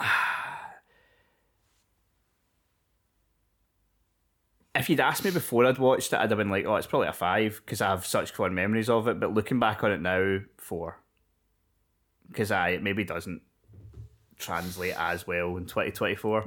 [4.74, 7.08] If you'd asked me before I'd watched it, I'd have been like, "Oh, it's probably
[7.08, 10.02] a five because I have such fond memories of it." But looking back on it
[10.02, 11.00] now, four,
[12.28, 13.40] because I it maybe doesn't
[14.38, 16.44] translate as well in twenty twenty four,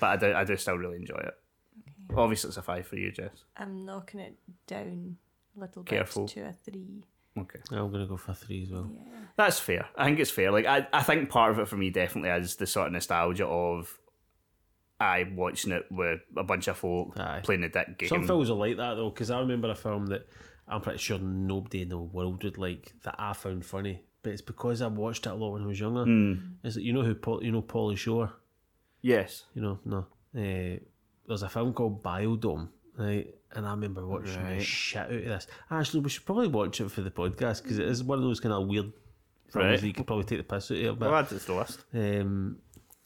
[0.00, 1.34] but I do I do still really enjoy it.
[2.16, 3.44] Obviously, it's a five for you, Jess.
[3.56, 4.36] I'm knocking it
[4.66, 5.16] down
[5.56, 7.04] a little bit to a three.
[7.38, 7.58] Okay.
[7.72, 8.90] Oh, I'm gonna go for three as well.
[8.94, 9.02] Yeah.
[9.36, 9.88] That's fair.
[9.96, 10.50] I think it's fair.
[10.50, 13.46] Like I, I think part of it for me definitely is the sort of nostalgia
[13.46, 13.98] of
[14.98, 17.40] I watching it with a bunch of folk Aye.
[17.42, 18.08] playing the dick game.
[18.08, 20.26] Some films are like that though, because I remember a film that
[20.66, 24.42] I'm pretty sure nobody in the world would like that I found funny, but it's
[24.42, 26.04] because I watched it a lot when I was younger.
[26.64, 28.32] Is it you know who Paul, you know Pauly Shore?
[29.00, 29.44] yes.
[29.54, 29.98] You know no.
[30.36, 30.80] Uh,
[31.28, 33.32] there's a film called Bio-Dome, right?
[33.52, 35.46] And I remember watching the shit out of this.
[35.70, 38.40] Actually, we should probably watch it for the podcast because it is one of those
[38.40, 38.92] kind of weird
[39.52, 39.80] films Right.
[39.80, 40.84] that you could probably take the piss out of.
[40.84, 41.08] a bit.
[41.10, 41.84] Well, to the list.
[41.94, 42.56] Um,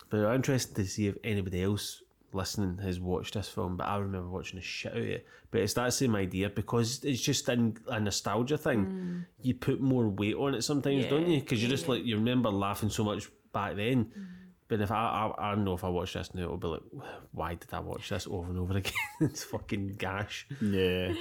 [0.09, 2.02] but I'm interested to see if anybody else
[2.32, 3.77] listening has watched this film.
[3.77, 5.27] But I remember watching the shit out of it.
[5.51, 8.86] But it's that same idea because it's just in a nostalgia thing.
[8.86, 9.27] Mm.
[9.43, 11.40] You put more weight on it sometimes, don't you?
[11.40, 14.07] Because you're just like you remember laughing so much back then.
[14.07, 14.27] Mm.
[14.69, 16.82] But if I, I, I don't know if I watch this now, it'll be like,
[17.32, 18.93] why did I watch this over and over again?
[19.20, 20.47] it's fucking gash.
[20.61, 21.12] Yeah.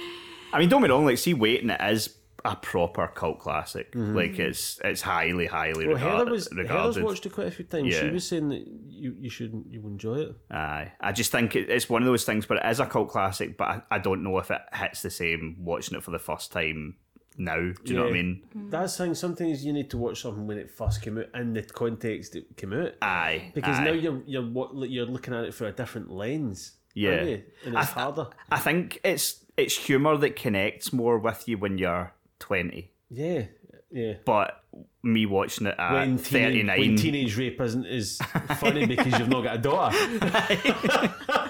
[0.52, 1.04] I mean, don't be wrong.
[1.04, 2.08] Like, see, Waiting it is
[2.44, 3.92] a proper cult classic.
[3.92, 4.16] Mm-hmm.
[4.16, 6.70] Like, it's it's highly, highly Well, regard- Heather was regarded.
[6.76, 7.94] Heather's watched it quite a few times.
[7.94, 10.36] She was saying that you you shouldn't you would enjoy it.
[10.50, 13.08] Aye, I just think it, it's one of those things, but it is a cult
[13.10, 13.56] classic.
[13.56, 16.52] But I, I don't know if it hits the same watching it for the first
[16.52, 16.96] time
[17.38, 17.56] now.
[17.56, 18.42] Do you know what I mean?
[18.56, 18.70] Mm-hmm.
[18.70, 19.14] That's the thing.
[19.14, 22.56] Sometimes you need to watch something when it first came out in the context it
[22.56, 22.92] came out.
[23.02, 23.84] Aye, Because aye.
[23.84, 26.72] now you're you're you're looking at it through a different lens.
[26.92, 27.10] Yeah.
[27.18, 27.42] aren't you?
[27.66, 28.26] and I th- harder.
[28.50, 32.90] I think it's it's humor that connects more with you when you're twenty.
[33.10, 33.44] Yeah,
[33.90, 34.14] yeah.
[34.24, 34.64] But
[35.02, 38.18] me watching it at When thirty when teenage rape isn't as
[38.58, 39.96] funny because you've not got a daughter.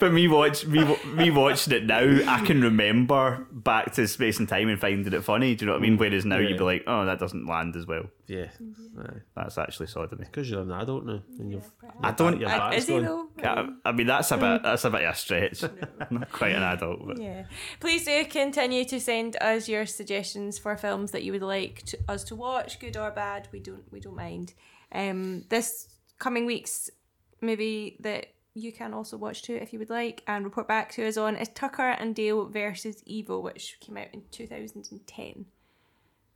[0.00, 4.48] but me watch me me watching it now, I can remember back to space and
[4.48, 5.54] time and finding it funny.
[5.54, 5.98] Do you know what I mean?
[5.98, 6.48] Whereas now Yeah.
[6.50, 8.04] you'd be like, oh, that doesn't land as well.
[8.26, 8.48] Yeah,
[9.34, 10.24] That's actually sodomy.
[10.26, 11.70] because you're an adult now and you've.
[12.02, 12.38] I don't.
[12.38, 13.28] Your back's is he though?
[13.42, 15.62] I, I mean, that's a bit that's a bit of a stretch.
[15.64, 15.70] I'm
[16.10, 17.44] not quite an adult, but Yeah.
[17.80, 21.98] Please do continue to send us your suggestions for films that you would like to,
[22.08, 23.48] us to watch, good or bad.
[23.52, 24.52] We don't we don't mind.
[24.92, 25.88] Um, this
[26.18, 26.90] coming week's
[27.40, 28.26] movie that
[28.58, 31.36] you can also watch too if you would like and report back to us on
[31.36, 35.46] is Tucker and Dale versus Evil, which came out in 2010.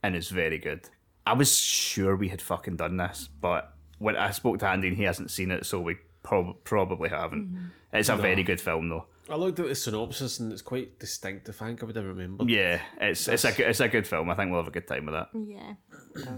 [0.03, 0.89] and it's very good.
[1.25, 4.97] I was sure we had fucking done this, but when I spoke to Andy and
[4.97, 7.47] he hasn't seen it, so we prob- probably haven't.
[7.53, 7.65] Mm-hmm.
[7.93, 9.05] It's a very good film though.
[9.29, 11.61] I looked at the synopsis and it's quite distinctive.
[11.61, 12.49] I think I would have remembered.
[12.49, 14.29] Yeah, it's it's a good- it's a good film.
[14.29, 15.29] I think we'll have a good time with that.
[15.33, 15.73] Yeah.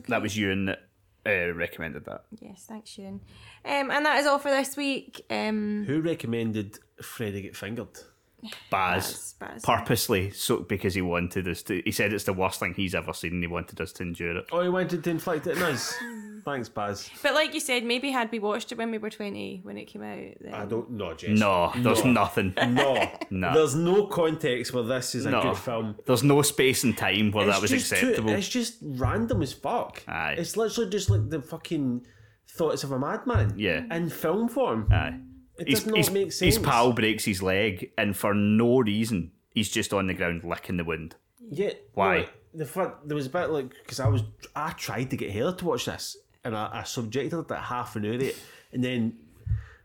[0.07, 0.80] That was you that
[1.26, 2.26] uh, recommended that.
[2.40, 3.22] Yes, thanks, Shane.
[3.64, 5.26] Um, and that is all for this week.
[5.30, 8.00] Um, Who recommended Freddy Got Fingered?
[8.70, 9.62] Baz, Baz, Baz.
[9.66, 11.82] purposely, so because he wanted us to.
[11.86, 14.38] He said it's the worst thing he's ever seen, and he wanted us to endure
[14.38, 14.46] it.
[14.52, 15.96] Oh, he wanted to inflict it on us.
[16.46, 17.10] Thanks, Baz.
[17.24, 19.86] but like you said, maybe had we watched it when we were 20 when it
[19.86, 21.40] came out, then I don't know, Jess.
[21.40, 22.54] No, there's nothing.
[22.68, 23.12] No.
[23.32, 23.54] No.
[23.54, 25.42] There's no context where this is a No.
[25.42, 25.96] good film.
[26.06, 28.30] There's no space and time where that was just too- acceptable.
[28.30, 30.04] it's just random as fuck.
[30.08, 30.36] Aye.
[30.38, 32.06] It's literally just like the fucking
[32.48, 33.56] thoughts of a madman.
[33.58, 33.84] Yeah.
[33.90, 34.88] In film form.
[34.92, 35.18] Aye.
[35.57, 36.56] It His, does not his, make sense.
[36.56, 40.77] his pal breaks his leg, and for no reason, he's just on the ground licking
[40.77, 41.15] the wound.
[41.49, 41.72] Yeah.
[41.94, 42.18] Why?
[42.19, 42.26] no,
[42.56, 44.23] the fact there was a bit like because I was
[44.56, 47.95] I tried to get Heather to watch this and I, I subjected her to half
[47.98, 48.36] an hour it,
[48.72, 49.18] and then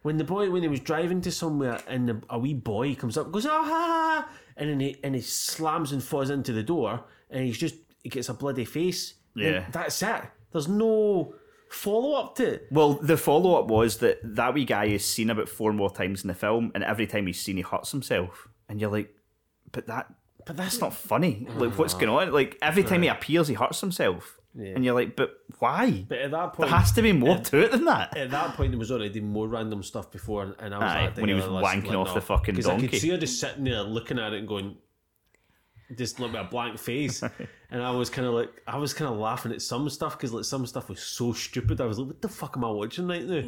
[0.02, 3.18] when the boy when he was driving to somewhere and the, a wee boy comes
[3.18, 6.52] up goes oh ha, ha, ha," and then he and he slams and falls into
[6.52, 9.14] the door and he's just he gets a bloody face.
[9.34, 9.66] Yeah.
[9.72, 10.22] that's it.
[10.52, 11.34] There's no
[11.70, 12.60] follow up to.
[12.70, 16.22] Well, the follow up was that that wee guy is seen about four more times
[16.22, 18.48] in the film, and every time he's seen, he hurts himself.
[18.68, 19.14] And you're like,
[19.72, 20.12] but that,
[20.46, 21.46] but that's not funny.
[21.56, 22.32] Like, what's going on?
[22.32, 24.36] Like, every time he appears, he hurts himself.
[24.58, 25.30] And you're like, but
[25.60, 26.04] why?
[26.08, 28.16] But at that point, there has to be more to it than that.
[28.16, 31.04] at that point, there was already more random stuff before, and- and I was Aye,
[31.06, 32.88] like, when he was wanking off the fucking Because I donkey.
[32.88, 34.76] could see her just sitting there looking at it and going,
[35.96, 37.22] just like with a blank face,
[37.70, 40.32] and I was kind of like, I was kind of laughing at some stuff because
[40.32, 41.80] like some stuff was so stupid.
[41.80, 43.42] I was like, what the fuck am I watching right now?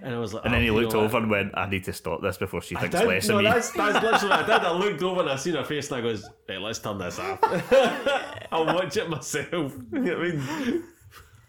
[0.00, 1.22] And I was like, And then oh, he looked over what?
[1.22, 3.50] and went, I need to stop this before she thinks less no, of me.
[3.50, 4.66] that's, that's literally what I did.
[4.66, 7.18] I looked over and I seen her face and I goes, right, let's turn this
[7.18, 7.40] off.
[8.52, 9.50] I'll watch it myself.
[9.92, 10.84] You know what I mean?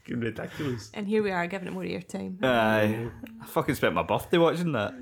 [0.10, 0.90] Ridiculous.
[0.96, 2.44] And here we are giving it more airtime.
[2.44, 3.10] Aye.
[3.40, 4.96] I fucking spent my birthday watching that.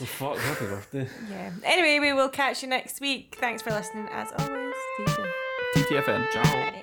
[0.00, 1.08] Well, fuck, happy birthday.
[1.30, 1.50] Yeah.
[1.64, 3.36] Anyway, we will catch you next week.
[3.40, 4.74] Thanks for listening as always.
[4.96, 5.26] See you soon.
[5.74, 6.32] TTFN.
[6.34, 6.82] Bye.